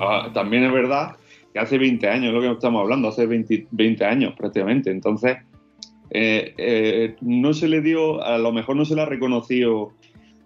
[0.00, 1.16] Ah, también es verdad
[1.52, 4.90] que hace 20 años, lo que estamos hablando, hace 20, 20 años prácticamente.
[4.90, 5.38] Entonces,
[6.10, 9.92] eh, eh, no se le dio, a lo mejor no se le ha reconocido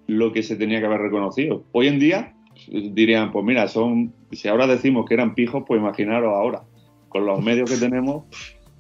[0.06, 1.64] lo que se tenía que haber reconocido.
[1.72, 2.34] Hoy en día
[2.68, 6.62] dirían, pues mira, son, si ahora decimos que eran pijos, pues imaginaros ahora,
[7.08, 8.24] con los medios que tenemos,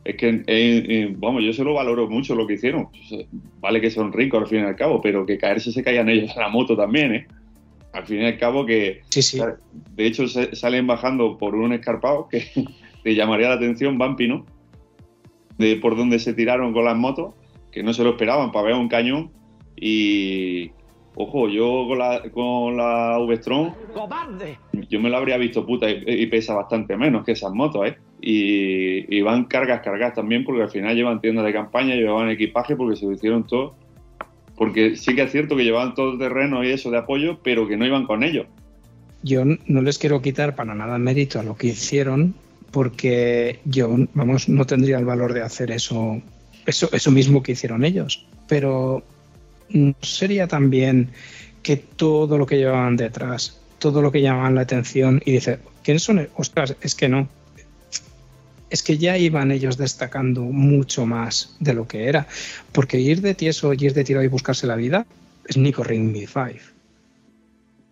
[0.04, 2.88] es que, eh, vamos, yo se lo valoro mucho lo que hicieron.
[3.60, 6.36] Vale que son ricos al fin y al cabo, pero que caerse se caían ellos
[6.36, 7.26] a la moto también, ¿eh?
[7.92, 9.40] Al fin y al cabo que Sí, sí.
[9.94, 12.44] de hecho, salen bajando por un escarpado que
[13.04, 14.46] te llamaría la atención, Bampi, ¿no?
[15.58, 17.34] De por donde se tiraron con las motos,
[17.70, 19.30] que no se lo esperaban para ver un cañón.
[19.76, 20.70] Y,
[21.14, 23.74] ojo, yo con la, con la V-Strom,
[24.88, 27.96] yo me la habría visto puta y, y pesa bastante menos que esas motos, ¿eh?
[28.20, 32.76] Y, y van cargas, cargas también, porque al final llevan tiendas de campaña, llevaban equipaje,
[32.76, 33.74] porque se lo hicieron todo.
[34.62, 37.66] Porque sí que es cierto que llevaban todo el terreno y eso de apoyo, pero
[37.66, 38.46] que no iban con ellos.
[39.24, 42.36] Yo no les quiero quitar para nada mérito a lo que hicieron,
[42.70, 46.22] porque yo, vamos, no tendría el valor de hacer eso,
[46.64, 48.24] eso, eso mismo que hicieron ellos.
[48.46, 49.02] Pero
[49.70, 51.08] ¿no sería también
[51.64, 56.04] que todo lo que llevaban detrás, todo lo que llamaban la atención, y dice, ¿quiénes
[56.04, 56.28] son?
[56.36, 57.26] Ostras, es que no.
[58.72, 62.26] Es que ya iban ellos destacando mucho más de lo que era.
[62.72, 65.04] Porque ir de tieso, ir de y buscarse la vida
[65.46, 66.72] es Nico Ring 5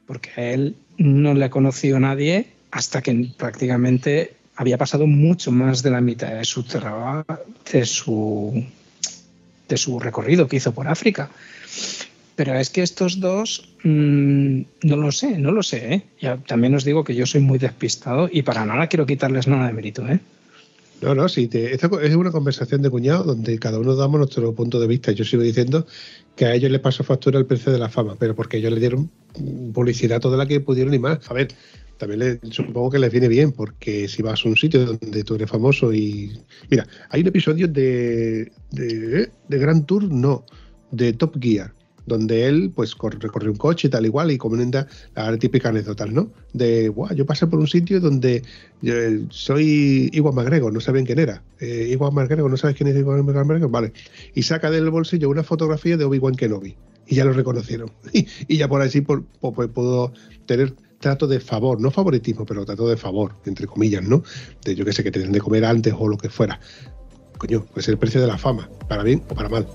[0.06, 5.84] porque a él no le ha conocido nadie hasta que prácticamente había pasado mucho más
[5.84, 7.24] de la mitad de su traba-
[7.72, 8.64] de su
[9.68, 11.30] de su recorrido que hizo por África.
[12.34, 15.94] Pero es que estos dos mm, no lo sé, no lo sé.
[15.94, 16.02] ¿eh?
[16.20, 19.68] Ya, también os digo que yo soy muy despistado y para nada quiero quitarles nada
[19.68, 20.08] de mérito.
[20.08, 20.18] ¿eh?
[21.02, 21.82] No, no, sí, te- es
[22.14, 25.12] una conversación de cuñado donde cada uno damos nuestro punto de vista.
[25.12, 25.86] Yo sigo diciendo
[26.36, 28.80] que a ellos les pasó factura el precio de la fama, pero porque ellos le
[28.80, 29.10] dieron
[29.72, 31.30] publicidad toda la que pudieron y más.
[31.30, 31.48] A ver,
[31.96, 35.36] también le- supongo que les viene bien, porque si vas a un sitio donde tú
[35.36, 36.38] eres famoso y.
[36.70, 38.52] Mira, hay un episodio de.
[38.70, 40.44] de, de Grand Tour, no,
[40.90, 41.72] de Top Gear,
[42.06, 46.06] donde él, pues, corre, recorre un coche y tal igual, y comenta la típica anécdota,
[46.06, 46.30] ¿no?
[46.52, 48.42] De, Buah, yo pasé por un sitio donde
[48.82, 51.42] yo, eh, soy Iwan McGregor, no saben quién era.
[51.60, 53.70] Eh, Iwan McGregor, ¿no sabes quién es Iwan McGregor?
[53.70, 53.92] Vale.
[54.34, 56.76] Y saca del bolsillo una fotografía de Obi-Wan Kenobi.
[57.06, 57.90] Y ya lo reconocieron.
[58.12, 59.24] y ya por así por,
[59.72, 60.12] puedo
[60.46, 64.22] tener trato de favor, no favoritismo, pero trato de favor, entre comillas, ¿no?
[64.64, 66.60] De yo que sé, que te den de comer antes o lo que fuera.
[67.38, 69.66] Coño, pues el precio de la fama, para bien o para mal.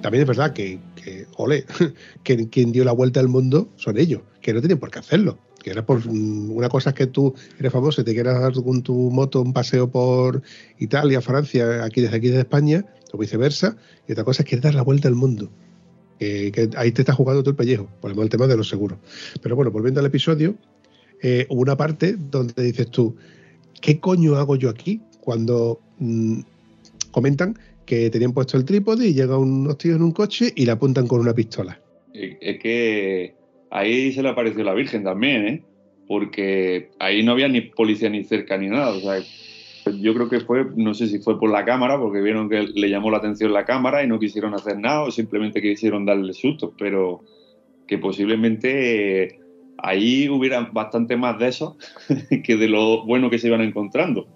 [0.00, 1.64] También es verdad que, que ole,
[2.22, 5.38] que quien dio la vuelta al mundo son ellos, que no tienen por qué hacerlo.
[5.62, 8.52] Que era por mm, una cosa es que tú eres famoso y te quieras dar
[8.52, 10.42] con tu moto un paseo por
[10.78, 13.76] Italia, Francia, aquí desde aquí desde España, o viceversa,
[14.06, 15.50] y otra cosa es que dar la vuelta al mundo.
[16.18, 18.98] Que, ahí te está jugando todo el pellejo, por el tema de los seguros.
[19.40, 20.56] Pero bueno, volviendo al episodio,
[21.22, 23.16] eh, una parte donde dices tú,
[23.80, 25.00] ¿qué coño hago yo aquí?
[25.20, 26.40] Cuando mm,
[27.10, 27.58] comentan
[27.88, 31.06] que tenían puesto el trípode y llegan unos tíos en un coche y le apuntan
[31.06, 31.80] con una pistola.
[32.12, 33.34] Es que
[33.70, 35.62] ahí se le apareció la Virgen también, ¿eh?
[36.06, 38.90] Porque ahí no había ni policía ni cerca ni nada.
[38.90, 39.18] O sea,
[39.98, 42.90] yo creo que fue, no sé si fue por la cámara, porque vieron que le
[42.90, 46.74] llamó la atención la cámara y no quisieron hacer nada o simplemente quisieron darle susto.
[46.78, 47.24] Pero
[47.86, 49.40] que posiblemente eh,
[49.78, 51.78] ahí hubiera bastante más de eso
[52.44, 54.28] que de lo bueno que se iban encontrando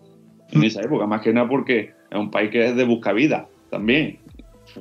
[0.53, 1.07] en esa época.
[1.07, 4.19] Más que nada porque es un país que es de busca vida también.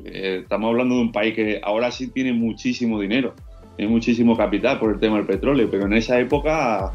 [0.05, 3.34] Eh, Estamos hablando de un país que ahora sí tiene muchísimo dinero,
[3.78, 6.93] tiene muchísimo capital por el tema del petróleo, pero en esa época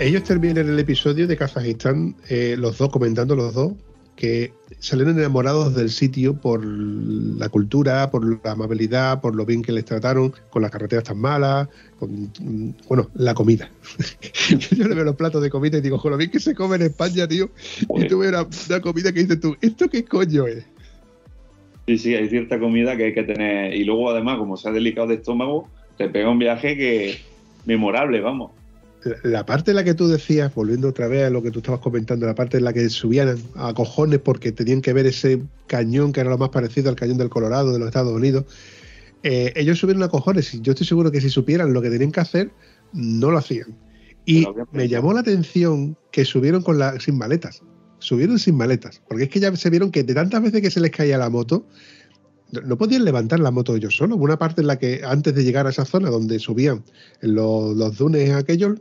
[0.00, 3.72] Ellos terminan el episodio de Kazajistán, eh, los dos comentando los dos,
[4.18, 9.70] que salieron enamorados del sitio por la cultura, por la amabilidad, por lo bien que
[9.70, 11.68] les trataron, con las carreteras tan malas,
[12.00, 13.70] con, mm, bueno, la comida.
[14.76, 16.74] Yo le veo los platos de comida y digo, con lo bien que se come
[16.74, 17.48] en España, tío,
[17.94, 20.64] y tú ves una, una comida que dices tú, ¿esto qué coño es?
[21.86, 23.72] sí, sí, hay cierta comida que hay que tener.
[23.74, 27.18] Y luego además, como sea delicado de estómago, te pega un viaje que
[27.66, 28.50] memorable, vamos.
[29.22, 31.80] La- parte en la que tú decías, volviendo otra vez a lo que tú estabas
[31.80, 36.12] comentando, la parte en la que subían a cojones porque tenían que ver ese cañón
[36.12, 38.44] que era lo más parecido al cañón del Colorado de los Estados Unidos,
[39.22, 42.12] eh, ellos subieron a cojones y yo estoy seguro que si supieran lo que tenían
[42.12, 42.50] que hacer,
[42.92, 43.76] no lo hacían.
[44.24, 47.62] Y me llamó la atención que subieron con la, sin maletas.
[47.98, 49.00] Subieron sin maletas.
[49.08, 51.30] Porque es que ya se vieron que de tantas veces que se les caía la
[51.30, 51.66] moto,
[52.52, 54.18] no- podían levantar la moto ellos solos.
[54.20, 56.84] Una parte en la que antes de llegar a esa zona donde subían
[57.22, 58.78] los, los dunes aquellos,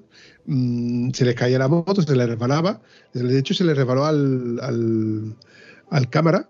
[0.48, 2.82] mm, se les caía la moto, se les resbalaba.
[3.14, 5.36] De hecho, se les resbaló al, al,
[5.92, 6.48] al cámara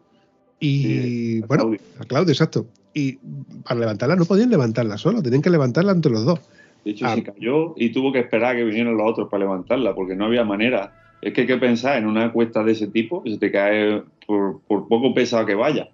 [0.60, 1.80] y, Sí, bueno, Claudio.
[2.00, 2.66] a Claudio, exacto.
[2.94, 3.18] Y
[3.64, 6.40] para levantarla no podían levantarla solo, tenían que levantarla entre los dos.
[6.86, 7.16] De hecho, Ah.
[7.16, 10.26] se cayó y tuvo que esperar a que vinieran los otros para levantarla, porque no
[10.26, 10.94] había manera.
[11.22, 14.04] Es que hay que pensar en una cuesta de ese tipo, que se te cae
[14.26, 15.90] por, por poco pesado que vaya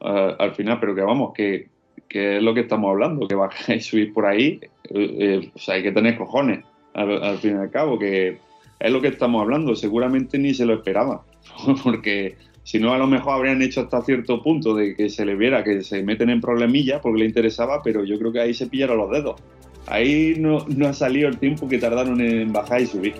[0.00, 1.68] al final, pero que vamos, que,
[2.08, 4.60] que es lo que estamos hablando, que bajar y subir por ahí,
[4.90, 6.64] eh, eh, o sea, hay que tener cojones
[6.98, 8.38] al, fin y al cabo, que
[8.78, 11.20] es lo que estamos hablando, seguramente ni se lo esperaban,
[11.82, 15.38] porque si no, a lo mejor habrían hecho hasta cierto punto de que se les
[15.38, 18.66] viera que se meten en problemillas porque le interesaba, pero yo creo que ahí se
[18.66, 19.40] pillaron los dedos.
[19.86, 23.14] Ahí no, no ha salido el tiempo que tardaron en bajar y subir.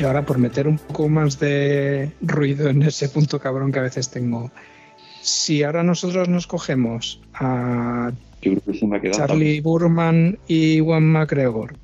[0.00, 3.82] Y ahora por meter un poco más de ruido en ese punto cabrón que a
[3.82, 4.50] veces tengo.
[5.20, 9.18] Si ahora nosotros nos cogemos a Yo creo que se me ha quedado.
[9.18, 11.76] Charlie Burman y Juan McGregor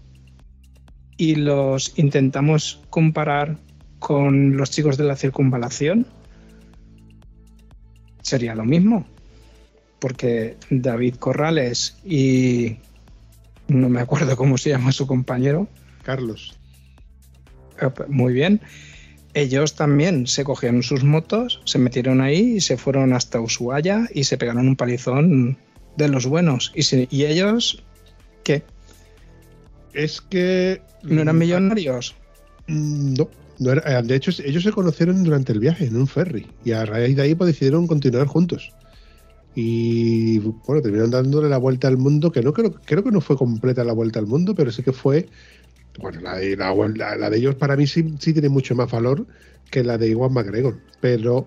[1.19, 3.59] y los intentamos comparar
[3.99, 6.07] con los chicos de la circunvalación,
[8.23, 9.07] sería lo mismo.
[9.99, 12.79] Porque David Corrales y
[13.69, 15.69] no me acuerdo cómo se llama su compañero,
[16.03, 16.59] Carlos.
[18.09, 18.61] Muy bien.
[19.35, 24.24] Ellos también se cogieron sus motos, se metieron ahí y se fueron hasta Ushuaia y
[24.24, 25.59] se pegaron un palizón
[25.97, 26.72] de los buenos.
[26.74, 27.83] ¿Y, y ellos
[28.45, 28.62] qué?
[29.93, 30.81] Es que.
[31.03, 32.14] ¿No eran millonarios?
[32.66, 36.07] Mm, No, no era- eh, de hecho ellos se conocieron durante el viaje en un
[36.07, 38.72] ferry y a raíz de ahí pues, decidieron continuar juntos.
[39.55, 43.37] Y bueno, terminaron dándole la vuelta al mundo, que no creo, creo que no fue
[43.39, 45.29] completa la vuelta al mundo, pero sí que fue
[45.99, 49.27] Bueno, la de, la, de ellos para mí sí, sí tiene mucho más valor
[49.71, 51.47] que la de Iwan McGregor, pero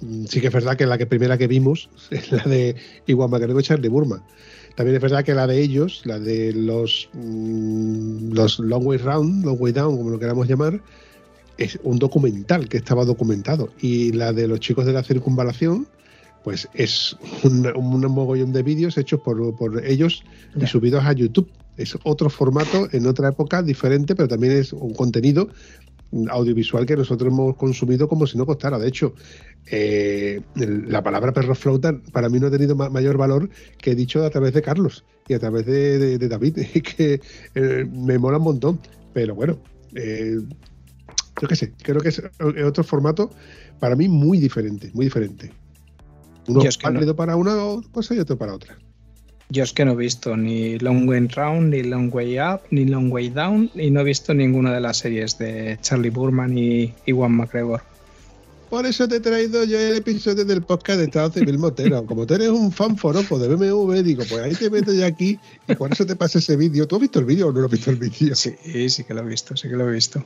[0.00, 2.76] mm, sí que es verdad que la que primera que vimos es la de
[3.06, 4.22] Iwan McGregor y Charlie Burman.
[4.74, 9.44] También es verdad que la de ellos, la de los, mm, los Long Way Round,
[9.44, 10.80] Long Way Down, como lo queramos llamar,
[11.58, 13.68] es un documental que estaba documentado.
[13.80, 15.86] Y la de los chicos de la circunvalación,
[16.42, 20.22] pues es un, un mogollón de vídeos hechos por, por ellos
[20.60, 21.50] y subidos a YouTube.
[21.76, 25.48] Es otro formato en otra época diferente, pero también es un contenido
[26.28, 28.78] audiovisual que nosotros hemos consumido como si no costara.
[28.78, 29.14] De hecho,
[29.70, 33.94] eh, la palabra perro flauta para mí no ha tenido ma- mayor valor que he
[33.94, 36.58] dicho a través de Carlos y a través de, de- de David,
[36.96, 37.20] que
[37.54, 38.80] eh, me mola un montón.
[39.14, 39.58] Pero bueno,
[39.94, 40.36] eh,
[41.40, 43.30] yo qué sé, creo que es eh, otro formato
[43.78, 45.50] para mí muy diferente, muy diferente.
[46.48, 47.54] Uno es no- válido para una
[47.92, 48.76] cosa y otro para otra.
[49.48, 52.86] Yo es que no he visto ni Long Way Round, ni Long Way Up, ni
[52.86, 56.94] Long Way Down, y no he visto ninguna de las series de Charlie Burman y
[57.06, 57.82] Iwan McGregor.
[58.70, 62.06] Por eso te he traído yo el episodio del podcast de Estado Civil Motero.
[62.06, 65.38] Como tú eres un fan foropo de BMW, digo, pues ahí te meto yo aquí
[65.68, 66.88] y por eso te pasa ese vídeo.
[66.88, 68.34] ¿Tú has visto el vídeo o no lo has visto el vídeo?
[68.34, 68.54] Sí,
[68.88, 70.24] sí que lo he visto, sí que lo he visto.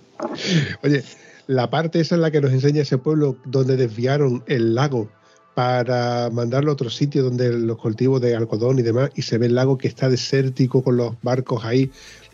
[0.84, 1.02] Oye,
[1.48, 5.10] la parte esa en la que nos enseña ese pueblo donde desviaron el lago
[5.56, 9.46] para mandarlo a otro sitio donde los cultivos de algodón y demás, y se ve
[9.46, 11.90] el lago que está desértico con los barcos ahí.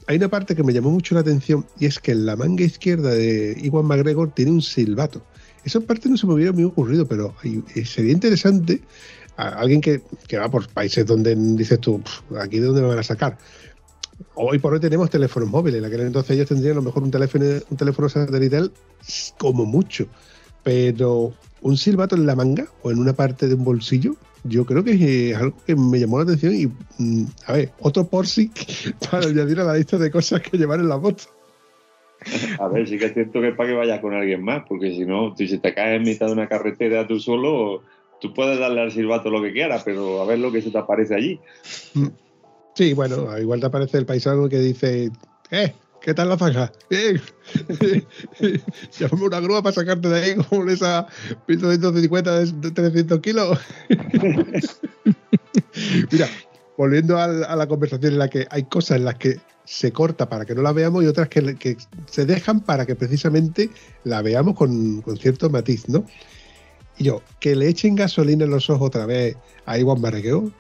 [0.09, 2.65] Hay una parte que me llamó mucho la atención y es que en la manga
[2.65, 5.23] izquierda de Iwan McGregor tiene un silbato.
[5.63, 8.83] Esa parte no se me hubiera muy ocurrido, pero eh, sería interesante
[9.37, 10.03] a alguien que,
[10.37, 13.39] va por países donde dices tú, "Pf, aquí de dónde me van a sacar.
[14.35, 17.13] Hoy por hoy tenemos teléfonos móviles, en aquel entonces ellos tendrían a lo mejor un
[17.13, 18.73] teléfono, un teléfono satelital
[19.39, 20.09] como mucho,
[20.63, 21.33] pero
[21.63, 25.31] un silbato en la manga o en una parte de un bolsillo, yo creo que
[25.31, 26.67] es algo que me llamó la atención y,
[26.99, 28.51] mm, a ver, otro por sí
[29.11, 31.25] para añadir a la lista de cosas que llevar en la moto.
[32.59, 34.93] A ver, sí que es cierto que es para que vayas con alguien más, porque
[34.93, 37.83] si no, tú, si te caes en mitad de una carretera tú solo,
[38.21, 40.79] tú puedes darle al silbato lo que quieras, pero a ver lo que se te
[40.79, 41.41] aparece allí.
[42.75, 45.11] Sí, bueno, igual te aparece el paisano que dice,
[45.51, 45.73] eh,
[46.05, 46.73] ¿qué tal la zanja?
[46.91, 47.21] Bien.
[48.99, 51.07] Llámame una grúa para sacarte de ahí con esa
[51.49, 53.59] 1250 de 300 kilos.
[56.11, 56.29] Mira,
[56.77, 60.45] volviendo a, la conversación en la que hay cosas en las que se corta para
[60.45, 61.77] que no la veamos y otras que,
[62.07, 63.71] se dejan para que precisamente
[64.05, 66.05] la veamos con, con cierto matiz, ¿no?
[66.99, 70.53] Y yo, que le echen gasolina en los ojos otra vez a Iwan Barregueo,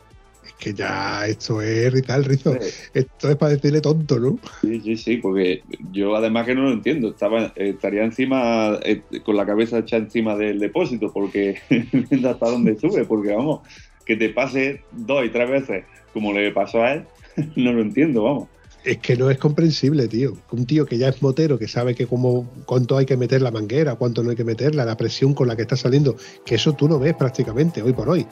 [0.62, 2.56] que ya esto es rizal, rizo.
[2.94, 4.38] Esto es para decirle tonto, ¿no?
[4.60, 9.36] Sí, sí, sí, porque yo además que no lo entiendo, estaba estaría encima, eh, con
[9.36, 11.58] la cabeza hecha encima del depósito, porque
[12.24, 13.62] hasta dónde sube, porque vamos,
[14.06, 17.04] que te pase dos y tres veces como le pasó a él,
[17.56, 18.48] no lo entiendo, vamos.
[18.84, 20.36] Es que no es comprensible, tío.
[20.50, 23.52] Un tío que ya es motero, que sabe que como cuánto hay que meter la
[23.52, 26.72] manguera, cuánto no hay que meterla, la presión con la que está saliendo, que eso
[26.72, 28.26] tú no ves prácticamente hoy por hoy.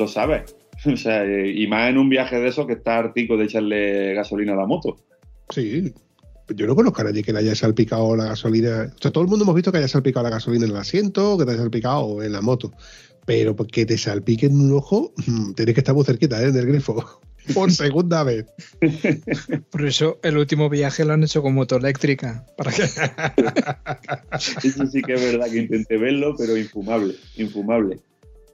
[0.00, 0.56] Lo sabes.
[0.86, 4.54] O sea, y más en un viaje de esos que está artico de echarle gasolina
[4.54, 4.96] a la moto.
[5.50, 5.92] Sí.
[6.56, 8.90] Yo no conozco a nadie que le haya salpicado la gasolina.
[8.96, 11.36] O sea, todo el mundo hemos visto que haya salpicado la gasolina en el asiento,
[11.36, 12.72] que te haya salpicado en la moto.
[13.26, 15.12] Pero que te salpique en un ojo,
[15.54, 16.48] tienes que estar muy cerquita, ¿eh?
[16.48, 17.20] En el grifo.
[17.54, 18.46] Por segunda vez.
[19.70, 22.46] Por eso el último viaje lo han hecho con moto eléctrica.
[22.56, 22.70] Para.
[22.70, 28.00] Eso sí que es verdad que intenté verlo, pero infumable, infumable.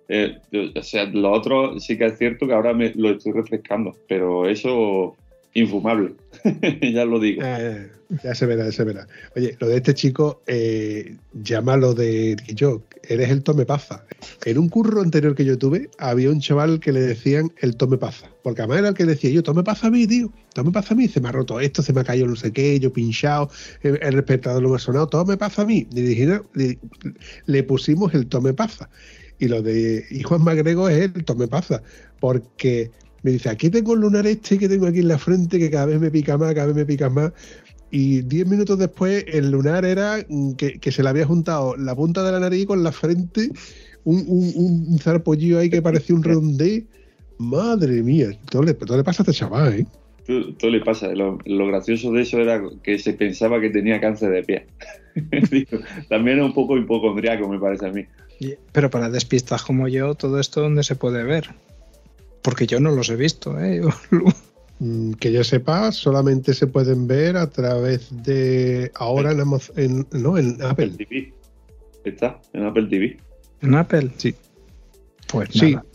[0.09, 0.39] Eh,
[0.75, 4.49] o sea, lo otro sí que es cierto que ahora me lo estoy refrescando, pero
[4.49, 5.17] eso
[5.55, 6.13] infumable,
[6.93, 7.43] ya lo digo.
[7.45, 7.89] Eh,
[8.23, 9.07] ya se verá, ya se verá.
[9.35, 14.05] Oye, lo de este chico, eh, llámalo de yo, eres el tome paza.
[14.45, 17.97] En un curro anterior que yo tuve, había un chaval que le decían el tome
[17.97, 18.31] paza.
[18.43, 20.97] Porque además era el que decía, yo, tome paza a mí, tío, tome paza a
[20.97, 23.51] mí, se me ha roto esto, se me ha caído no sé qué, yo pinchado,
[23.83, 25.89] el, el despertador no me ha sonado, tome paza a mí.
[25.93, 26.79] Le,
[27.47, 28.89] le pusimos el tome paza.
[29.39, 31.83] Y lo de y Juan Magrego es el tome paza.
[32.21, 32.91] Porque
[33.23, 35.87] me dice, aquí tengo el lunar este que tengo aquí en la frente, que cada
[35.87, 37.33] vez me pica más, cada vez me pica más.
[37.91, 41.95] Y diez minutos después, el lunar era mm, que, que se le había juntado la
[41.95, 43.51] punta de la nariz con la frente,
[44.05, 46.87] un, un, un zarpollillo ahí que parecía un redondé.
[47.39, 49.87] Madre mía, todo le, todo le pasa a este chaval, ¿eh?
[50.27, 51.15] Todo, le pasa.
[51.15, 54.67] Lo, gracioso de eso era que se pensaba que tenía cáncer de pie.
[56.09, 58.05] También es un poco hipocondriaco, me parece a mí.
[58.73, 61.55] Pero para despistas como yo, todo esto ¿dónde se puede ver?
[62.43, 63.81] Porque yo no los he visto, ¿eh?
[64.79, 70.07] Mm, Que yo sepa, solamente se pueden ver a través de ahora en, Amaz- en-
[70.13, 70.91] no, en Apple.
[70.91, 71.33] TV.
[72.05, 73.17] Está en Apple TV.
[73.63, 74.11] ¿En Apple?
[74.19, 74.35] Sí.
[75.29, 75.73] Pues Sí.
[75.77, 75.87] nada.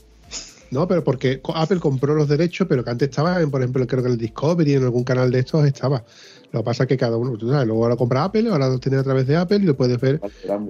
[0.72, 4.02] No, pero porque Apple compró los derechos, pero que antes estaba, en, por ejemplo, creo
[4.02, 6.04] que en el Discovery, en algún canal de estos estaba.
[6.52, 8.78] Lo que pasa es que cada uno, tú sabes, luego ahora compra Apple, ahora lo
[8.80, 10.20] tienes a través de Apple y lo puedes ver.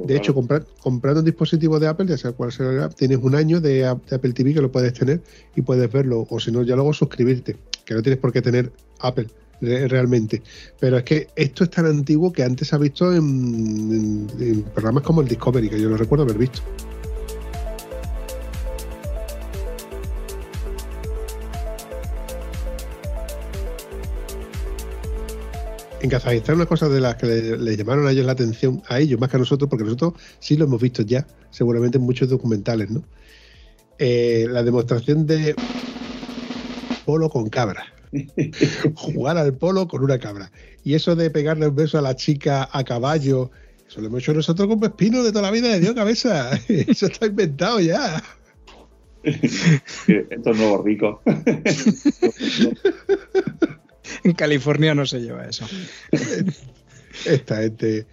[0.08, 3.60] De hecho, comprar- comprando un dispositivo de Apple, ya sea cual sea, tienes un año
[3.60, 5.22] de, de Apple TV que lo puedes tener
[5.56, 8.72] y puedes verlo, o si no, ya luego suscribirte, que no tienes por qué tener
[9.00, 9.28] Apple
[9.60, 10.44] re- realmente.
[10.80, 14.62] Pero es que esto es tan antiguo que antes se ha visto en, en- en
[14.64, 16.62] programas como el Discovery, que yo lo recuerdo haber visto.
[26.02, 29.00] En Kazajistán una cosa de las que le, le llamaron a ellos la atención, a
[29.00, 32.28] ellos más que a nosotros, porque nosotros sí lo hemos visto ya, seguramente en muchos
[32.28, 33.04] documentales, ¿no?
[34.00, 35.54] Eh, la demostración de
[37.06, 37.86] polo con cabra.
[38.96, 40.52] Jugar al polo con una cabra.
[40.84, 43.52] Y eso de pegarle un beso a la chica a caballo,
[43.88, 46.50] eso lo hemos hecho nosotros con Pespino de toda la vida de Dios cabeza.
[46.68, 48.24] Eso está inventado ya.
[49.24, 51.20] Estos nuevos ricos.
[54.24, 55.66] En California no se lleva eso.
[57.26, 58.06] Esta gente.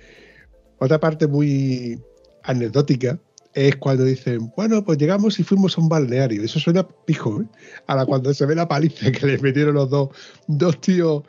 [0.78, 2.01] Otra parte muy
[2.45, 3.18] anecdótica
[3.55, 6.43] es cuando dicen, bueno, pues llegamos y fuimos a un balneario.
[6.43, 7.47] Eso suena pijo, ¿eh?
[7.86, 10.11] Ahora cuando se ve la paliza que les metieron los dos,
[10.47, 11.24] dos tíos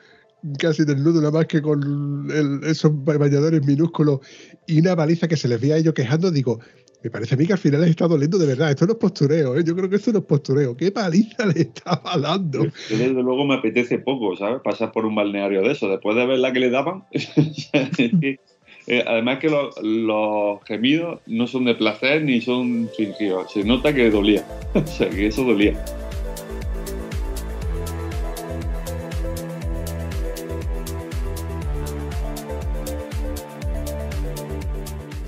[0.57, 2.29] casi desnudos, nada más que con
[2.63, 4.19] esos bañadores minúsculos
[4.67, 6.59] y una paliza que se les veía a ellos quejando, digo,
[7.01, 8.69] me parece a mí que al final les está doliendo de verdad.
[8.71, 9.63] Esto no es postureo, ¿eh?
[9.65, 10.75] Yo creo que esto no es postureo.
[10.75, 12.65] ¿Qué paliza le estaba dando?
[12.89, 14.61] Desde luego me apetece poco, ¿sabes?
[14.63, 15.87] Pasar por un balneario de eso.
[15.87, 17.03] Después de ver la que le daban.
[18.87, 23.51] Eh, Además que lo- los gemidos no son de placer ni son fingidos.
[23.53, 24.43] Se nota que dolía.
[24.73, 25.73] O sea, que eso dolía.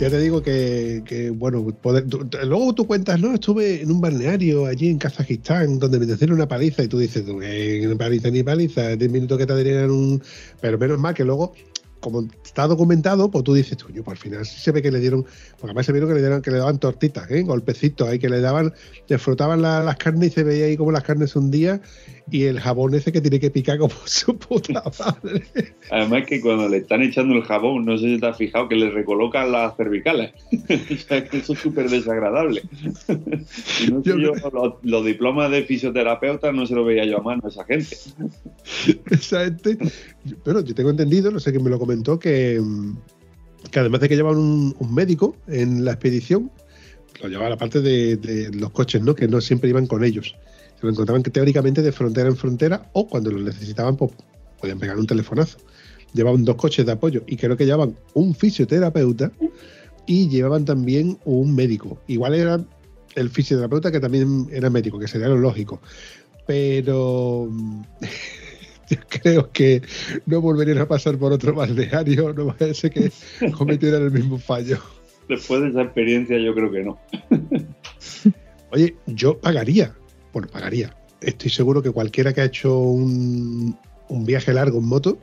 [0.02, 4.66] Ya te digo que, bueno, poder- tú- luego tú cuentas, no, estuve en un balneario
[4.66, 8.42] allí en Kazajistán donde me hicieron una paliza y tú dices, tú, eh, paliza ni
[8.42, 10.20] paliza, 10 minutos que te darían un...
[10.60, 11.54] Pero menos mal que luego,
[12.02, 15.00] como está documentado, pues tú dices, coño, pues al final sí se ve que le
[15.00, 17.44] dieron, porque además se vieron que le, dieron, que le daban tortitas, ¿eh?
[17.44, 18.74] golpecitos ahí, que le daban,
[19.08, 21.82] le frotaban la- las carnes y se veía ahí como las carnes se hundían
[22.30, 25.44] y el jabón ese que tiene que picar como su puta madre.
[25.90, 28.76] Además que cuando le están echando el jabón, no sé si te has fijado que
[28.76, 30.32] le recolocan las cervicales.
[30.52, 32.62] o sea, que eso es súper desagradable.
[33.08, 34.16] y no sé Yo
[34.52, 37.96] los, los diplomas de fisioterapeuta no se los veía yo a mano a esa gente.
[39.12, 39.78] esa gente.
[40.46, 42.98] Bueno, yo tengo entendido, no sé quién me lo comentó, que, mm,
[43.72, 46.52] que además de que llevaban un, médico en la expedición,
[47.22, 49.16] lo llevaban aparte de, de los coches, ¿no?
[49.16, 50.36] Que no siempre iban con ellos.
[50.80, 54.12] Se lo encontraban que teóricamente de frontera en frontera o cuando lo necesitaban, pues
[54.60, 55.58] podían pegar un telefonazo.
[56.14, 59.32] Llevaban dos coches de apoyo y creo que llevaban un fisioterapeuta
[60.06, 62.02] y llevaban también un médico.
[62.08, 62.66] Igual era
[63.16, 65.82] el fisioterapeuta que también era médico, que sería lo lógico.
[66.48, 67.50] Pero
[68.92, 69.82] yo creo que
[70.26, 73.12] no volverían a pasar por otro balneario, no ser que
[73.58, 74.80] cometieran el mismo fallo.
[75.30, 77.00] Después de esa experiencia, yo creo que no.
[78.72, 79.96] Oye, yo pagaría,
[80.34, 80.96] bueno, pagaría.
[81.22, 83.78] Estoy seguro que cualquiera que ha hecho un,
[84.10, 85.20] un viaje largo en moto,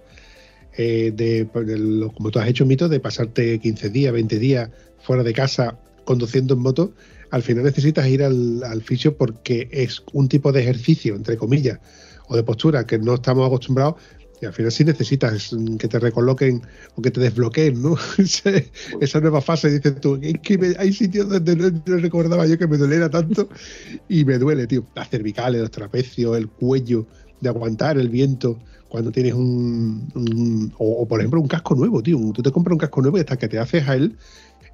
[0.77, 4.71] eh, de, de lo- como tú has hecho, Mito, de pasarte 15 días, 20 días
[5.01, 6.93] fuera de casa conduciendo en moto,
[7.31, 11.81] al final necesitas ir al, al fisio porque es un tipo de ejercicio, entre comillas,
[12.29, 13.97] o de postura que no estamos acostumbrados.
[14.41, 16.62] Y al final sí necesitas mm, que te recoloquen
[16.95, 17.97] o que te desbloqueen, ¿no?
[19.01, 22.79] Esa nueva fase, dices tú, es que hay sitios donde no, recordaba yo que me
[22.79, 23.49] doliera tanto
[24.09, 24.87] y me duele, tío.
[24.95, 27.09] Las cervicales, los trapecios, el cuello,
[27.41, 30.09] de aguantar el viento cuando tienes un.
[30.14, 32.18] un- o, o, por ejemplo, un casco nuevo, tío.
[32.35, 34.18] Tú te compras un casco nuevo y hasta que te haces a él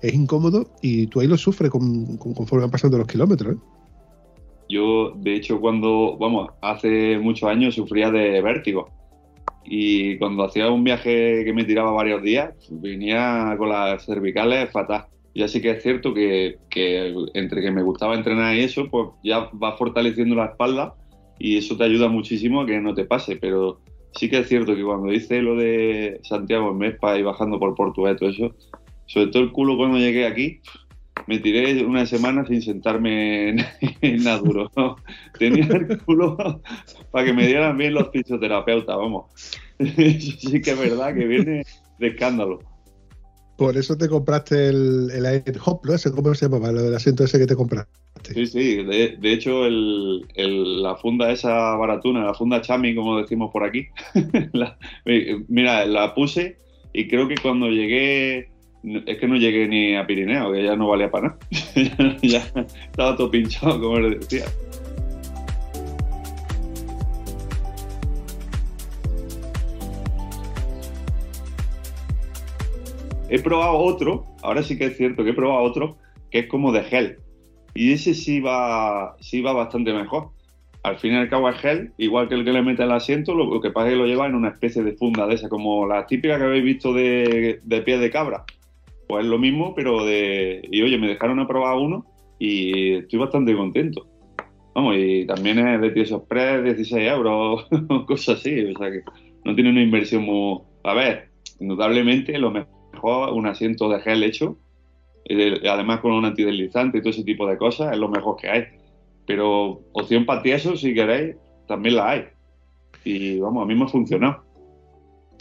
[0.00, 3.56] es incómodo y tú ahí lo sufres con- con- conforme van pasando los kilómetros.
[3.56, 3.60] ¿eh?
[4.68, 8.88] Yo, de hecho, cuando, vamos, hace muchos años sufría de vértigo.
[9.64, 15.06] Y cuando hacía un viaje que me tiraba varios días, venía con las cervicales fatal.
[15.32, 19.08] Y así que es cierto que, que entre que me gustaba entrenar y eso, pues
[19.22, 20.94] ya va fortaleciendo la espalda
[21.38, 23.36] y eso te ayuda muchísimo a que no te pase.
[23.36, 23.80] Pero
[24.12, 27.74] sí que es cierto que cuando hice lo de Santiago en Mespa y bajando por
[27.74, 28.54] Portugal y todo eso,
[29.06, 30.60] sobre todo el culo cuando llegué aquí,
[31.26, 33.58] me tiré una semana sin sentarme en,
[34.00, 34.70] en nada duro.
[34.76, 34.96] ¿no?
[35.38, 36.36] Tenía el culo
[37.10, 39.26] para que me dieran bien los fisioterapeutas, vamos.
[39.78, 41.62] Eso sí que es verdad que viene
[41.98, 42.58] de escándalo.
[43.56, 45.94] Por eso te compraste el, el Air Hop, ¿no?
[45.94, 46.72] Ese, ¿Cómo se llamaba?
[46.72, 47.92] Lo del asiento ese que te compraste.
[48.34, 53.18] Sí, sí, de, de hecho el, el- la funda esa baratuna, la funda Chami, como
[53.20, 53.86] decimos por aquí,
[54.52, 56.56] la- eh, mira, la puse
[56.92, 58.48] y creo que cuando llegué
[58.84, 62.18] es que no llegué ni a Pirineo, que ya no valía para nada.
[62.22, 62.38] ya
[62.90, 64.44] estaba todo pinchado, como le decía.
[73.30, 75.96] He probado otro, ahora sí que es cierto que he probado otro,
[76.30, 77.18] que es como de gel.
[77.74, 80.30] Y ese sí va, sí va bastante mejor.
[80.82, 83.34] Al fin y al cabo es gel, igual que el que le mete el asiento,
[83.34, 85.48] lo, lo que pasa es que lo lleva en una especie de funda de esa,
[85.48, 88.44] como la típica que habéis visto de, de pies de cabra.
[89.14, 90.60] Pues es lo mismo, pero de...
[90.72, 92.04] Y oye, me dejaron a probar uno
[92.36, 94.08] y estoy bastante contento.
[94.74, 97.68] Vamos, y también es de Tieso Express, 16 euros,
[98.08, 98.64] cosas así.
[98.64, 99.02] O sea que
[99.44, 100.62] no tiene una inversión muy...
[100.82, 101.28] A ver,
[101.60, 104.58] indudablemente lo mejor un asiento de gel hecho,
[105.70, 108.64] además con un antideslizante y todo ese tipo de cosas, es lo mejor que hay.
[109.28, 111.36] Pero opción para tieso, si queréis,
[111.68, 112.24] también la hay.
[113.04, 114.42] Y vamos, a mí me ha funcionado.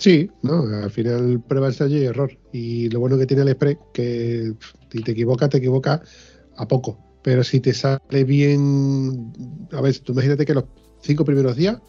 [0.03, 2.37] Sí, no, al final prueba ensayo y error.
[2.51, 4.53] Y lo bueno que tiene el Express, que
[4.91, 6.01] si te equivocas, te equivocas
[6.57, 6.99] a poco.
[7.23, 9.31] Pero si te sale bien,
[9.71, 10.65] a ver, tú imagínate que los
[11.01, 11.81] cinco primeros días,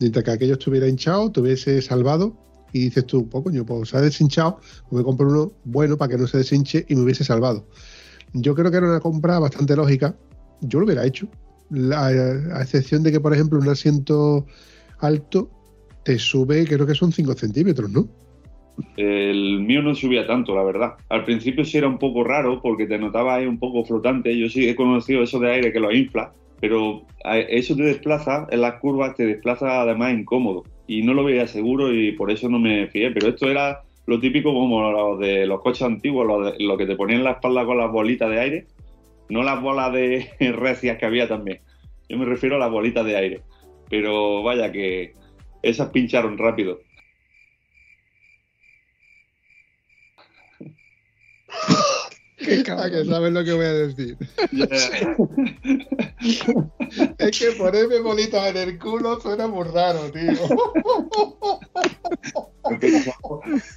[0.00, 2.36] mientras que aquello estuviera hinchado, te hubiese salvado
[2.74, 6.10] y dices tú, pues coño, pues se ha deshinchado, pues me compro uno bueno para
[6.10, 7.66] que no se deshinche y me hubiese salvado.
[8.34, 10.14] Yo creo que era una compra bastante lógica.
[10.60, 11.26] Yo lo hubiera hecho.
[11.70, 14.44] La- a excepción de que, por ejemplo, un asiento
[14.98, 15.50] alto
[16.06, 18.06] te sube, creo que son 5 centímetros, ¿no?
[18.96, 20.94] El mío no subía tanto, la verdad.
[21.08, 24.38] Al principio sí era un poco raro porque te notaba ahí un poco flotante.
[24.38, 28.60] Yo sí he conocido eso de aire que lo infla, pero eso te desplaza en
[28.60, 30.62] las curvas, te desplaza además incómodo.
[30.86, 33.10] Y no lo veía seguro y por eso no me fié.
[33.10, 37.18] Pero esto era lo típico como lo de los coches antiguos, lo que te ponían
[37.18, 38.66] en la espalda con las bolitas de aire,
[39.28, 41.58] no las bolas de recias que había también.
[42.08, 43.40] Yo me refiero a las bolitas de aire.
[43.88, 45.14] Pero vaya que
[45.68, 46.80] esas pincharon rápido.
[52.38, 52.90] Qué Ah, cabrón.
[52.90, 54.16] que sabes lo que voy a decir.
[57.18, 60.32] es que ponerme bolitas en el culo suena muy raro, tío.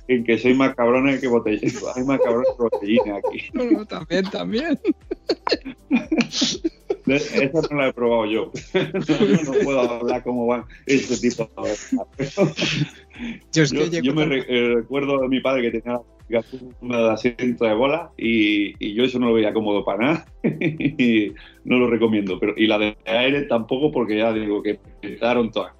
[0.08, 1.84] en que soy más cabrones que botellines.
[1.96, 3.50] Hay más cabrones que botellines aquí.
[3.54, 4.80] No, no, también, también.
[7.16, 8.52] Esa no la he probado yo.
[8.74, 11.92] No, no puedo hablar cómo van ese tipo de cosas.
[13.54, 16.00] Yo es que Yo, llego yo me re- eh, recuerdo de mi padre que tenía
[16.82, 20.26] una de asiento de bola y, y yo eso no lo veía cómodo para nada
[20.44, 21.34] y
[21.64, 22.40] no lo recomiendo.
[22.40, 25.74] Pero, y la de aire tampoco porque ya digo que petaron todas.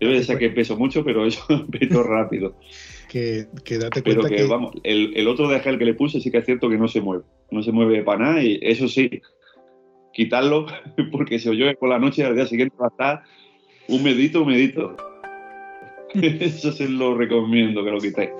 [0.00, 2.56] Yo ya sé que peso mucho, pero eso peto rápido.
[3.08, 5.94] Que, que date Pero cuenta que, que, vamos, el, el otro de gel que le
[5.94, 7.24] puse sí que es cierto que no se mueve.
[7.50, 9.08] No se mueve para nada y eso sí,
[10.16, 10.66] quitarlo
[11.12, 13.22] porque si llueve por la noche al día siguiente va a estar
[13.88, 14.96] humedito, humedito.
[16.14, 18.30] Eso se lo recomiendo que lo quitéis.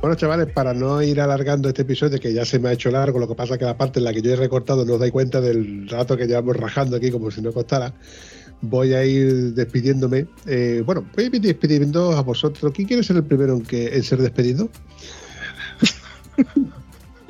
[0.00, 3.18] Bueno, chavales, para no ir alargando este episodio, que ya se me ha hecho largo,
[3.18, 5.00] lo que pasa es que la parte en la que yo he recortado no os
[5.00, 7.92] dais cuenta del rato que llevamos rajando aquí, como si no costara.
[8.62, 10.26] Voy a ir despidiéndome.
[10.46, 12.72] Eh, bueno, voy a ir despidiendo a vosotros.
[12.74, 14.68] ¿Quién quiere ser el primero en, que, en ser despedido?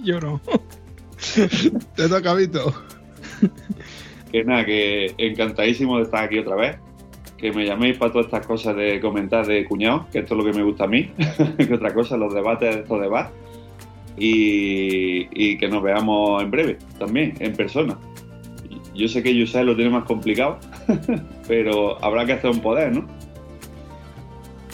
[0.03, 0.41] Yo no.
[1.97, 2.73] Te toca, Vito.
[4.31, 6.77] Que nada, que encantadísimo de estar aquí otra vez.
[7.37, 10.51] Que me llaméis para todas estas cosas de comentar de cuñados, que esto es lo
[10.51, 11.11] que me gusta a mí,
[11.59, 13.33] que otra cosa, los debates, estos debates.
[14.17, 17.99] Y, y que nos veamos en breve también, en persona.
[18.97, 20.59] Yo sé que Yusai lo tiene más complicado,
[21.49, 23.07] pero habrá que hacer un poder, ¿no?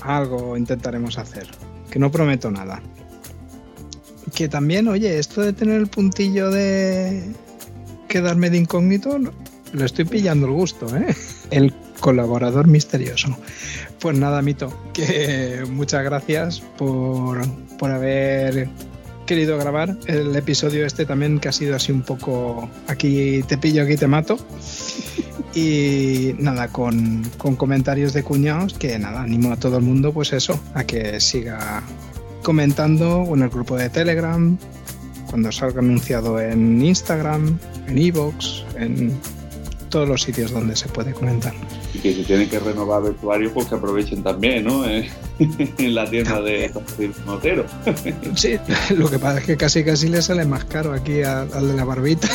[0.03, 1.47] Algo intentaremos hacer.
[1.91, 2.83] Que no prometo nada.
[4.35, 7.33] Que también, oye, esto de tener el puntillo de
[8.09, 9.19] quedarme de incógnito,
[9.73, 11.15] le estoy pillando el gusto, ¿eh?
[11.51, 13.37] El colaborador misterioso.
[14.01, 17.41] Pues nada, Mito, que muchas gracias por,
[17.79, 18.69] por haber
[19.33, 23.83] querido grabar el episodio este también que ha sido así un poco aquí te pillo,
[23.83, 24.37] aquí te mato.
[25.55, 30.33] Y nada, con, con comentarios de cuñados, que nada, animo a todo el mundo, pues
[30.33, 31.83] eso, a que siga
[32.43, 34.57] comentando en el grupo de Telegram,
[35.29, 39.13] cuando salga anunciado en Instagram, en Evox, en
[39.91, 41.53] todos los sitios donde se puede comentar.
[42.03, 44.85] Que si tienen que renovar vestuario, pues que aprovechen también, ¿no?
[44.93, 45.09] Eh,
[45.79, 46.71] en la tienda de
[47.25, 47.65] Motero.
[48.37, 48.59] Sí,
[48.97, 51.85] lo que pasa es que casi casi le sale más caro aquí al de la
[51.85, 52.29] barbita.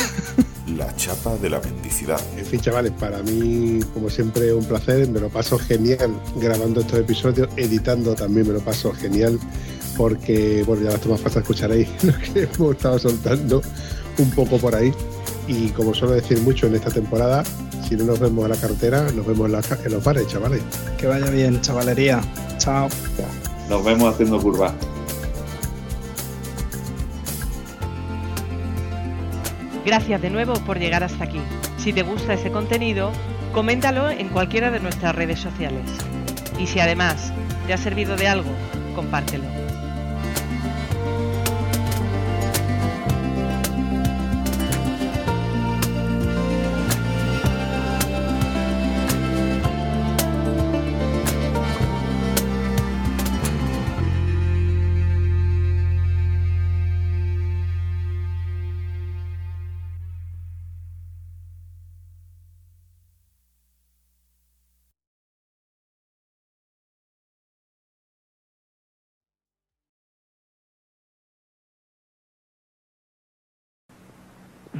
[0.76, 2.20] La chapa de la mendicidad.
[2.36, 5.08] En fin, chavales, para mí, como siempre, un placer.
[5.08, 9.38] Me lo paso genial grabando estos episodios, editando también me lo paso genial,
[9.96, 13.62] porque, bueno, ya las tomas pasas escucharéis lo que hemos estado soltando
[14.18, 14.92] un poco por ahí.
[15.48, 17.42] Y como suelo decir mucho en esta temporada,
[17.88, 20.26] Si no nos vemos a la carretera, nos vemos en, la ca- en los bares,
[20.26, 20.60] chavales.
[20.98, 22.20] Que vaya bien, chavalería.
[22.58, 22.86] Chao.
[23.70, 24.72] Nos vemos haciendo curvas.
[29.84, 31.40] Gracias de nuevo por llegar hasta aquí.
[31.78, 33.10] Si te gusta ese contenido,
[33.54, 35.88] coméntalo en cualquiera de nuestras redes sociales.
[36.58, 37.32] Y si además
[37.66, 38.50] te ha servido de algo,
[38.94, 39.44] compártelo.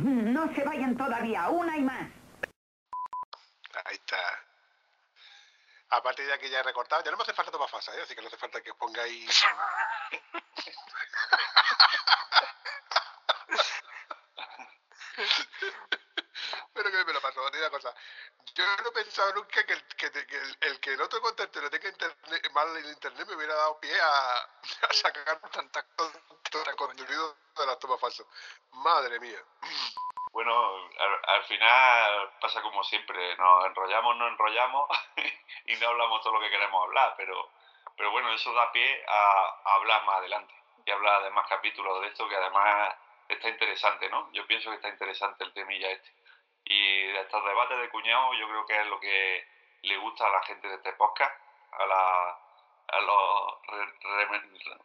[0.03, 2.09] No se vayan todavía, una y más.
[3.85, 4.17] Ahí está.
[5.91, 7.03] A partir de aquí ya he recortado.
[7.03, 8.03] Ya no me hace falta tomar fasa, ¿eh?
[8.03, 9.45] así que no hace falta que os pongáis.
[16.79, 17.93] Pero que me lo pasó, una cosa.
[18.55, 21.89] Yo no he pensado nunca que el que, que el, el que el otro tenga
[21.89, 24.35] internet, mal en internet me hubiera dado pie a,
[24.89, 28.25] a sacar tanta, tanta contenido de las tomas falsas.
[28.71, 29.43] Madre mía.
[30.31, 34.89] Bueno, al, al final pasa como siempre, nos enrollamos, nos enrollamos
[35.67, 37.51] y no hablamos todo lo que queremos hablar, pero,
[37.97, 40.55] pero bueno, eso da pie a, a hablar más adelante
[40.87, 42.95] y hablar de más capítulos de esto que además
[43.29, 44.31] está interesante, ¿no?
[44.33, 46.18] Yo pienso que está interesante el temilla este.
[46.71, 49.49] Y de estos debates de cuñado yo creo que es lo que
[49.83, 51.35] le gusta a la gente de este podcast,
[51.73, 52.39] a la
[52.91, 54.27] a los re- re-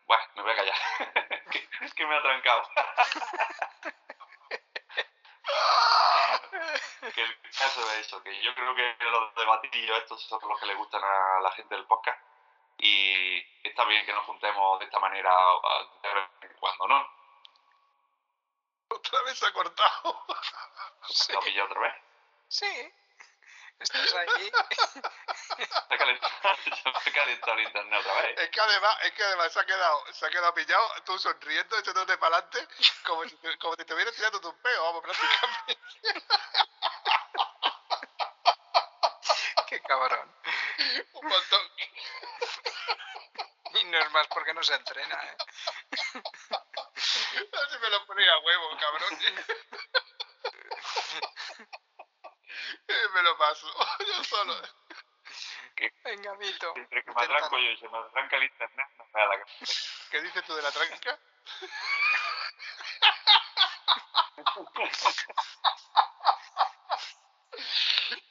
[0.06, 0.76] bueno, me voy a callar,
[1.52, 2.64] que, es que me ha trancado.
[7.14, 10.66] que el caso es eso, que yo creo que los debatillos estos son los que
[10.68, 12.20] le gustan a la gente del podcast
[12.78, 13.38] y
[13.68, 15.32] está bien que nos juntemos de esta manera
[16.02, 17.23] de vez en cuando, ¿no?
[19.14, 20.26] Otra vez se ha cortado.
[21.34, 21.94] ¿Lo pillado otra vez?
[22.48, 22.94] Sí.
[23.80, 24.28] Estás ahí.
[25.58, 26.32] Se ha calentado,
[27.04, 27.24] se ha
[27.54, 28.40] el internet otra vez.
[28.40, 31.78] Es que además, es que además se ha quedado, se ha quedado pillado, tú sonriendo,
[31.78, 32.68] echándote para adelante,
[33.06, 35.78] como si, te- como si te estuvieras tirando un peo, vamos, prácticamente.
[39.68, 40.36] Qué cabrón.
[41.14, 41.62] Un montón.
[43.76, 45.38] Y no es más porque no se entrena, ¿eh?
[47.68, 49.20] Así me lo ponía a huevo, cabrón.
[53.14, 53.68] Me lo paso,
[54.08, 54.56] yo solo.
[56.04, 56.74] Venga, Vito.
[56.76, 59.40] Entre que me atranco yo y se me atranca el internet, no me da la
[59.40, 59.66] cabeza.
[60.12, 61.20] ¿Qué dices tú de la tranca?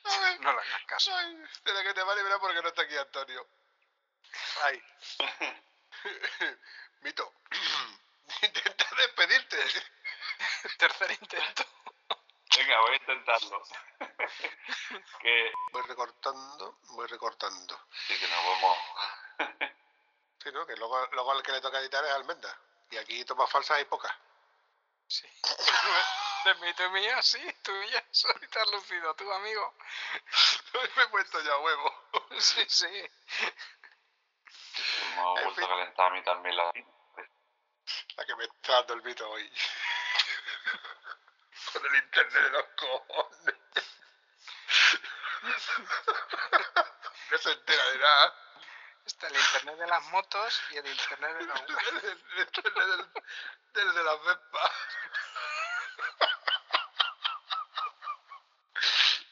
[0.04, 1.14] Ay, No le hagas caso.
[1.16, 3.46] ay, de la que te va a librar porque no está aquí Antonio.
[4.62, 4.82] Ay.
[7.00, 7.32] Mito,
[8.42, 9.56] intenta despedirte.
[10.78, 11.64] Tercer intento.
[12.56, 13.62] Venga, voy a intentarlo.
[15.20, 17.86] que Voy recortando, voy recortando.
[18.06, 18.78] sí que nos vamos.
[20.42, 20.66] Sí, ¿no?
[20.66, 22.58] Que luego, luego al que le toca editar es Almenda.
[22.90, 24.12] Y aquí tomas falsas hay pocas.
[25.08, 25.26] Sí.
[26.44, 28.04] De mí, de mía, sí, tuya.
[28.10, 29.74] Soy tan lucido, tu amigo.
[30.96, 31.94] Me he puesto ya huevo.
[32.38, 32.86] Sí, sí.
[35.14, 35.64] Me ha En vuelto fin.
[35.64, 36.72] a calentar a mí también la
[38.16, 39.50] La que me está dando el mito hoy.
[41.72, 43.54] Con el internet de los cojones.
[47.30, 48.34] No se entera de nada.
[49.06, 51.60] Está el internet de las motos y el internet de los.
[51.60, 53.06] El, internet del,
[53.72, 54.72] del de las Vespas.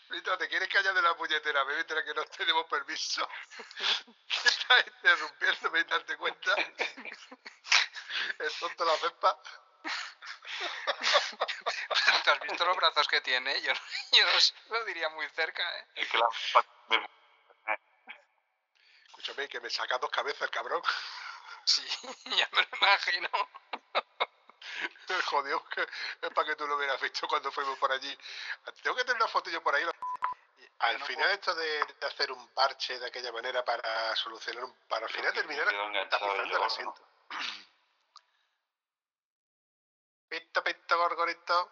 [0.08, 1.62] Mito, ¿te quieres callar de la puñetera?
[1.66, 3.28] Me mientras que no tenemos permiso.
[4.44, 6.56] Estás interrumpiéndome y darte cuenta.
[8.40, 9.36] El tonto las Vespas.
[12.24, 13.60] ¿Tú has visto los brazos que tiene?
[13.62, 13.72] Yo,
[14.12, 14.24] yo
[14.68, 15.86] no lo diría muy cerca, ¿eh?
[15.96, 16.28] Es que la
[16.88, 17.08] me-
[19.06, 20.82] Escúchame, que me saca dos cabezas el cabrón.
[21.64, 21.86] Sí,
[22.36, 23.28] ya me lo imagino.
[25.26, 28.16] Jodido, que es para que tú lo hubieras visto cuando fuimos por allí.
[28.82, 29.84] Tengo que tener una foto yo por ahí.
[30.78, 34.72] Al no final esto de, de hacer un parche de aquella manera para solucionar un...
[34.88, 35.66] Para al final terminar
[36.08, 36.64] tapizando el ¿no?
[36.64, 37.09] asiento.
[40.30, 41.70] Pito, pito, gorgorito.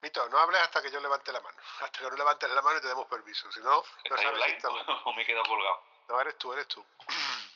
[0.00, 1.58] Mito, no hables hasta que yo levante la mano.
[1.80, 3.50] Hasta que no levantes la mano y te demos permiso.
[3.52, 5.82] Si no, no ¿Estáis sabes online o me he quedado colgado?
[6.08, 6.84] No, eres tú, eres tú.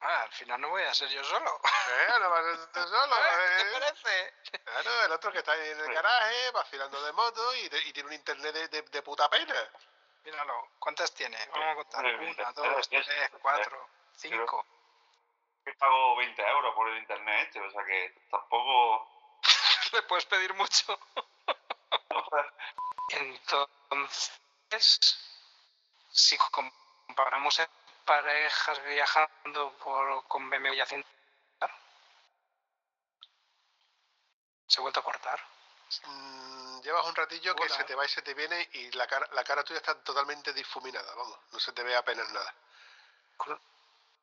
[0.00, 1.60] Ah, al final no voy a ser yo solo.
[1.90, 3.16] Eh, no vas a estar solo.
[3.16, 3.72] ¿Qué te eh.
[3.72, 4.34] parece?
[4.62, 7.92] Claro, el otro que está ahí en el garaje, vacilando de moto y, de- y
[7.92, 9.56] tiene un internet de, de- de puta pena.
[10.22, 10.68] Míralo.
[10.78, 11.36] ¿Cuántas tiene?
[11.50, 12.04] Vamos a contar.
[12.04, 13.30] Una, mía, dos, tres, tres, tres.
[13.42, 14.64] cuatro, cinco.
[15.68, 19.06] Que pago 20 euros por el internet este, o sea que tampoco...
[19.92, 20.98] Le puedes pedir mucho.
[23.10, 24.38] Entonces,
[26.10, 27.68] si comparamos en
[28.06, 31.06] parejas viajando por, con BMW y haciendo...
[34.68, 35.38] Se ha vuelto a cortar.
[36.06, 39.28] Mm, llevas un ratillo que se te va y se te viene y la cara,
[39.32, 42.54] la cara tuya está totalmente difuminada, vamos, no se te ve apenas nada.
[43.36, 43.60] Con,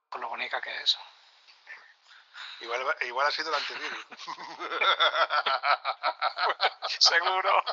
[0.09, 0.97] con lo bonita que es.
[2.61, 4.05] Igual, igual ha sido el antivirus.
[6.99, 7.63] Seguro.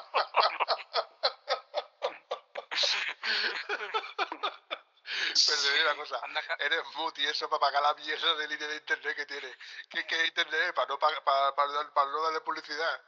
[5.46, 6.20] Pero te digo una cosa,
[6.58, 9.56] eres muti eso para pagar la mierda de línea de internet que tiene.
[9.88, 10.72] ¿Qué, qué internet es?
[10.72, 13.02] Para no, para, para, para no darle publicidad.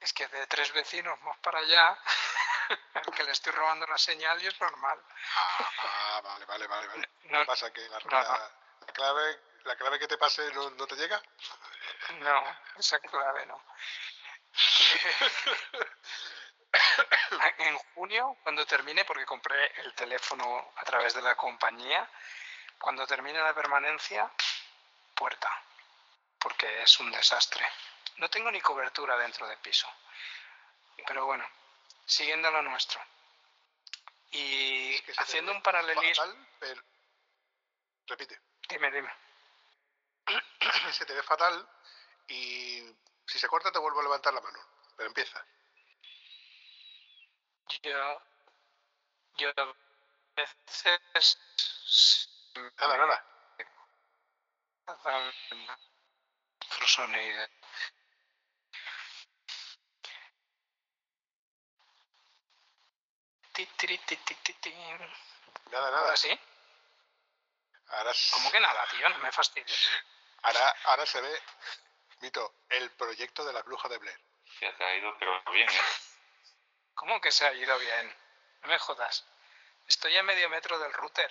[0.00, 1.98] Es que de tres vecinos más para allá,
[2.94, 5.00] al que le estoy robando la señal y es normal.
[5.36, 7.08] Ah, ah, vale, vale, vale, vale.
[7.24, 7.72] No, ¿Qué pasa?
[7.72, 11.20] ¿Que la, no, la clave, la clave que te pase no, no te llega?
[12.20, 13.62] No, esa clave no.
[17.58, 22.08] en junio, cuando termine, porque compré el teléfono a través de la compañía,
[22.78, 24.30] cuando termine la permanencia,
[25.14, 25.50] puerta,
[26.38, 27.66] porque es un desastre.
[28.16, 29.88] No tengo ni cobertura dentro del piso.
[31.06, 31.48] Pero bueno,
[32.06, 33.00] siguiendo lo nuestro.
[34.30, 36.24] Y Que se te haciendo un paralelismo...
[36.24, 36.82] fatal, pero-
[38.06, 38.38] Repite.
[38.68, 39.10] Dime, dime.
[40.92, 41.68] se te ve fatal
[42.28, 42.82] y
[43.26, 44.58] si se corta te vuelvo a levantar la mano.
[44.96, 45.44] Pero empieza.
[47.82, 48.22] Yo,
[49.38, 49.74] yo a
[50.36, 51.38] veces
[52.78, 53.24] Nada, nada.
[56.66, 57.46] otro sonido.
[65.70, 65.98] Nada, nada.
[66.04, 66.30] Ahora sí.
[67.88, 69.08] Ahora, s- ¿Cómo que nada, tío?
[69.08, 69.88] No me fastidies.
[70.44, 71.42] Ahora, ahora se ve,
[72.20, 74.18] Mito, el proyecto de las brujas de Blair.
[74.60, 75.80] Te ha ido, pero bien, ¿eh?
[76.94, 78.16] ¿Cómo que se ha ido bien?
[78.62, 79.26] No me jodas.
[79.86, 81.30] Estoy a medio metro del router.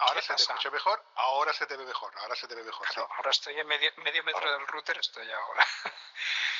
[0.00, 2.62] Ahora ¿Qué se te escucha mejor, ahora se te ve mejor, ahora se te ve
[2.64, 2.86] mejor.
[2.88, 3.14] Claro, sí.
[3.16, 5.66] ahora estoy a medio, medio metro del router, estoy ahora.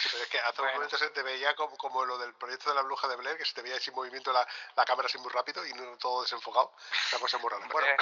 [0.03, 0.71] Sí, pero es que hace Bueno.
[0.73, 3.37] un momento se te veía como, como lo del proyecto de la bruja de Blair,
[3.37, 4.47] que se te veía sin movimiento la,
[4.77, 6.75] la cámara así muy rápido y no todo desenfocado.
[7.13, 7.67] Una cosa muy rara.
[7.71, 7.97] Bueno,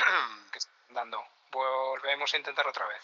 [0.52, 0.58] que
[0.90, 1.24] dando.
[1.50, 3.02] Volvemos a intentar otra vez.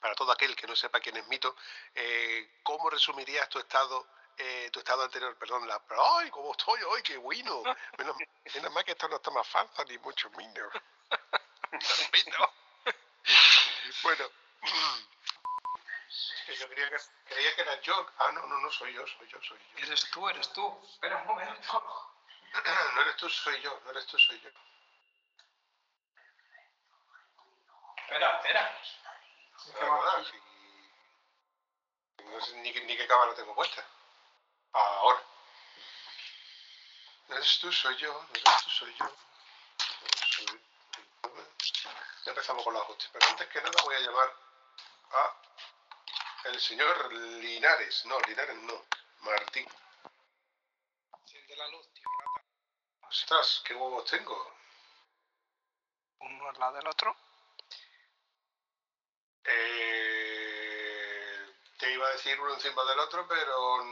[0.00, 1.56] para todo aquel que no sepa quién es Mito,
[1.94, 4.06] eh, ¿cómo resumirías tu estado,
[4.38, 5.36] eh, tu estado anterior?
[5.38, 5.80] Perdón, la,
[6.18, 7.02] ¡ay, cómo estoy hoy!
[7.02, 7.62] ¡Qué bueno!
[7.98, 8.16] Menos,
[8.54, 10.72] menos mal que esto no está más falsa ni mucho menos.
[14.02, 14.30] Bueno,
[16.46, 18.06] que yo creía que, creía que era yo.
[18.18, 19.84] Ah, no, no, no soy yo, soy yo, soy yo.
[19.86, 20.80] Eres tú, eres tú.
[20.92, 22.12] Espera un momento.
[22.94, 24.48] No eres tú, soy yo, no eres tú, soy yo.
[27.96, 28.80] Espera, espera.
[30.24, 30.40] Si-
[32.24, 33.84] No sé ni, ni qué cámara tengo puesta.
[34.76, 35.22] Ahora.
[37.28, 38.12] No eres tú, soy yo.
[38.12, 39.04] No eres tú, soy yo.
[39.06, 40.60] No soy-
[42.24, 43.10] Ya empezamos con las hostias.
[43.12, 44.34] Pero antes que nada voy a llamar
[45.12, 45.36] a
[46.44, 48.04] el señor Linares.
[48.06, 48.84] No, Linares no.
[49.20, 49.66] Martín.
[51.20, 52.44] Enciende la luz, tío, rata.
[53.08, 54.54] Ostras, qué huevos tengo.
[56.18, 57.16] Uno al lado del otro.
[59.44, 60.26] Eh,
[61.78, 63.82] te iba a decir uno encima del otro, pero.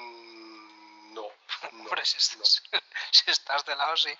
[1.85, 2.44] No, si no.
[2.44, 2.62] estás,
[3.12, 4.11] si estás de lado, sí.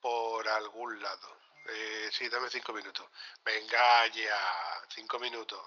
[0.00, 1.36] por algún lado.
[1.68, 3.06] Eh, sí, dame cinco minutos.
[3.44, 5.60] Venga ya, cinco minutos.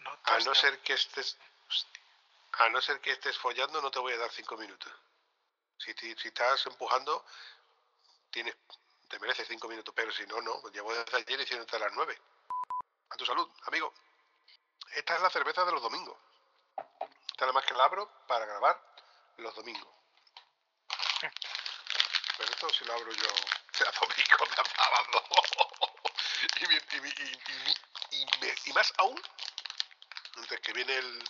[0.00, 1.38] No A no ser que estés,
[1.68, 2.02] hostia,
[2.52, 4.92] a no ser que estés follando, no te voy a dar cinco minutos.
[5.78, 7.24] Si, si estás empujando,
[8.30, 8.54] tienes,
[9.08, 10.62] te mereces cinco minutos, pero si no, no.
[10.70, 12.18] Llevo desde ayer diciéndote a las nueve.
[13.10, 13.92] A tu salud, amigo.
[14.94, 16.16] Esta es la cerveza de los domingos.
[17.42, 18.80] Nada más que la abro para grabar
[19.38, 19.88] los domingos.
[22.38, 23.28] Pero esto si lo abro yo
[23.72, 25.24] sea domingo de sábado.
[26.60, 27.40] y, y,
[28.12, 29.20] y, y me- más aún,
[30.28, 31.24] entonces que viene el...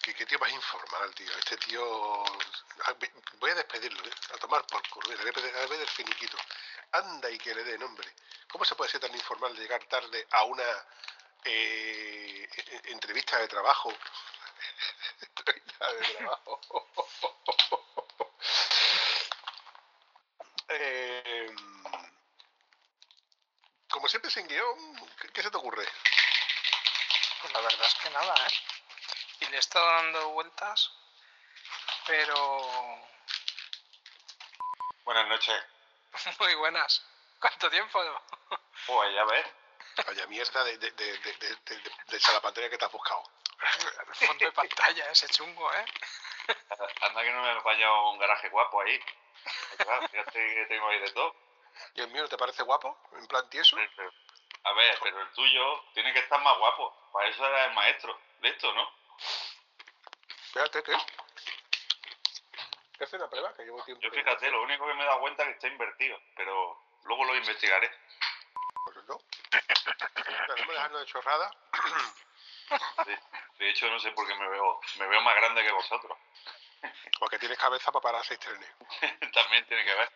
[0.00, 1.30] Que, tío más informal, tío.
[1.36, 2.24] Este tío...
[2.86, 2.94] ah,
[3.34, 4.14] Voy a despedirlo, ¿eh?
[4.32, 5.12] a tomar por culo.
[5.12, 6.38] A pedir- el finiquito.
[6.92, 8.10] Anda y que le dé nombre.
[8.50, 10.64] ¿Cómo se puede ser tan informal de llegar tarde a una
[11.44, 13.92] eh, e- e- entrevista de trabajo?
[23.88, 25.86] como siempre sin guion, ¿qué, se te ocurre?
[27.40, 28.52] Pues la verdad es que nada, ¿eh?
[29.40, 30.90] Y le he estado dando vueltas,
[32.06, 33.04] pero...
[35.04, 35.64] Buenas noches.
[36.38, 37.02] Muy buenas.
[37.40, 38.00] ¿Cuánto tiempo?
[38.86, 39.46] Pues ya ves.
[40.06, 41.18] Vaya mierda de, de, de,
[42.70, 43.22] que te has buscado.
[44.26, 45.84] Fondo de pantalla, ese chungo, ¿eh?
[47.02, 49.00] Anda que no me he fallado un garaje guapo ahí.
[49.76, 51.34] Claro, Fíjate que tengo ahí de todo.
[51.94, 52.98] ¿Y el mío no te parece guapo?
[53.12, 53.76] ¿En plan tieso?
[53.76, 57.10] A ver, pero el tuyo tiene que estar más guapo.
[57.12, 58.90] Para eso era el maestro de esto, ¿no?
[60.44, 60.96] Espérate, ¿qué?
[62.96, 63.54] ¿Qué hace una prueba?
[63.54, 64.02] Que llevo tiempo.
[64.02, 66.18] Yo que fíjate, lo único que me he dado cuenta es que está invertido.
[66.36, 67.90] Pero luego lo investigaré.
[68.84, 69.18] Pues no.
[69.50, 71.50] Pero no me dejando de chorrada.
[73.06, 73.18] De,
[73.58, 76.16] de hecho, no sé por qué me veo, me veo más grande que vosotros.
[77.18, 78.70] Porque tienes cabeza para parar seis trenes.
[79.32, 80.10] También tiene que ver.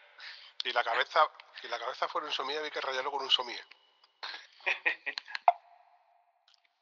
[0.65, 1.29] Y la cabeza,
[1.61, 3.61] si la cabeza fuera un somie, había que rayarlo con un somie.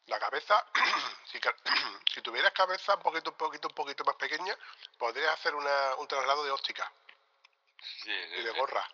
[0.06, 0.66] La cabeza,
[2.12, 4.56] si, tuvieras cabeza un poquito, un poquito, un poquito más pequeña,
[4.98, 6.92] podrías hacer una, un traslado de óptica
[8.02, 8.86] Sí, y de gorra.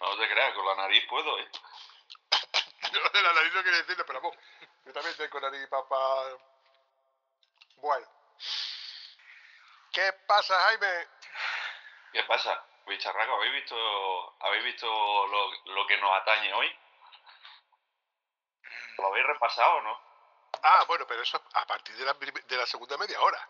[0.00, 1.48] No te creas, con la nariz puedo, ¿eh?
[2.92, 4.38] No, de la nariz no quiere decirlo, pero vamos,
[4.86, 6.24] yo también tengo nariz, papá.
[7.80, 8.06] Bueno.
[9.92, 11.06] ¿Qué pasa, Jaime?
[12.12, 12.64] ¿Qué pasa?
[12.86, 16.74] Bicharraco, ¿habéis visto, ¿habéis visto lo, lo que nos atañe hoy?
[18.98, 20.00] ¿Lo habéis repasado o no?
[20.62, 23.48] Ah, bueno, pero eso a partir de la, prim- de la segunda media hora.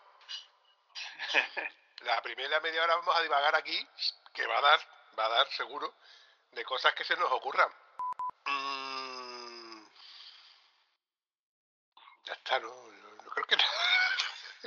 [2.01, 3.85] La primera media hora vamos a divagar aquí,
[4.33, 4.79] que va a dar,
[5.19, 5.93] va a dar seguro,
[6.51, 7.69] de cosas que se nos ocurran.
[8.45, 9.83] Mm,
[12.23, 12.69] ya está, ¿no?
[12.69, 13.61] Yo, yo creo que es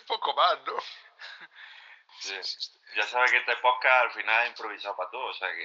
[0.02, 0.74] poco más, ¿no?
[2.20, 2.38] Sí.
[2.94, 5.64] Ya sabes que este podcast al final es improvisado para todo, o sea que...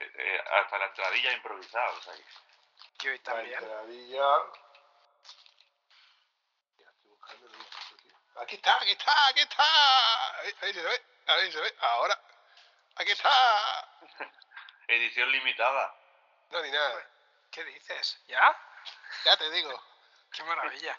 [0.00, 2.24] eh, eh, hasta la entradilla es improvisada, o sea que...
[3.04, 3.54] Y hoy La también.
[3.62, 4.36] entradilla.
[6.78, 8.40] Ya estoy buscando el disco, tío.
[8.42, 10.38] Aquí está, aquí está, aquí está.
[10.40, 11.76] Ahí, ahí se ve, ahí se ve.
[11.80, 12.20] Ahora.
[12.96, 13.88] Aquí está.
[14.88, 15.94] Edición limitada.
[16.50, 17.06] No, ni nada.
[17.50, 18.22] ¿Qué dices?
[18.28, 18.56] ¿Ya?
[19.24, 19.82] Ya te digo.
[20.32, 20.98] ¡Qué maravilla!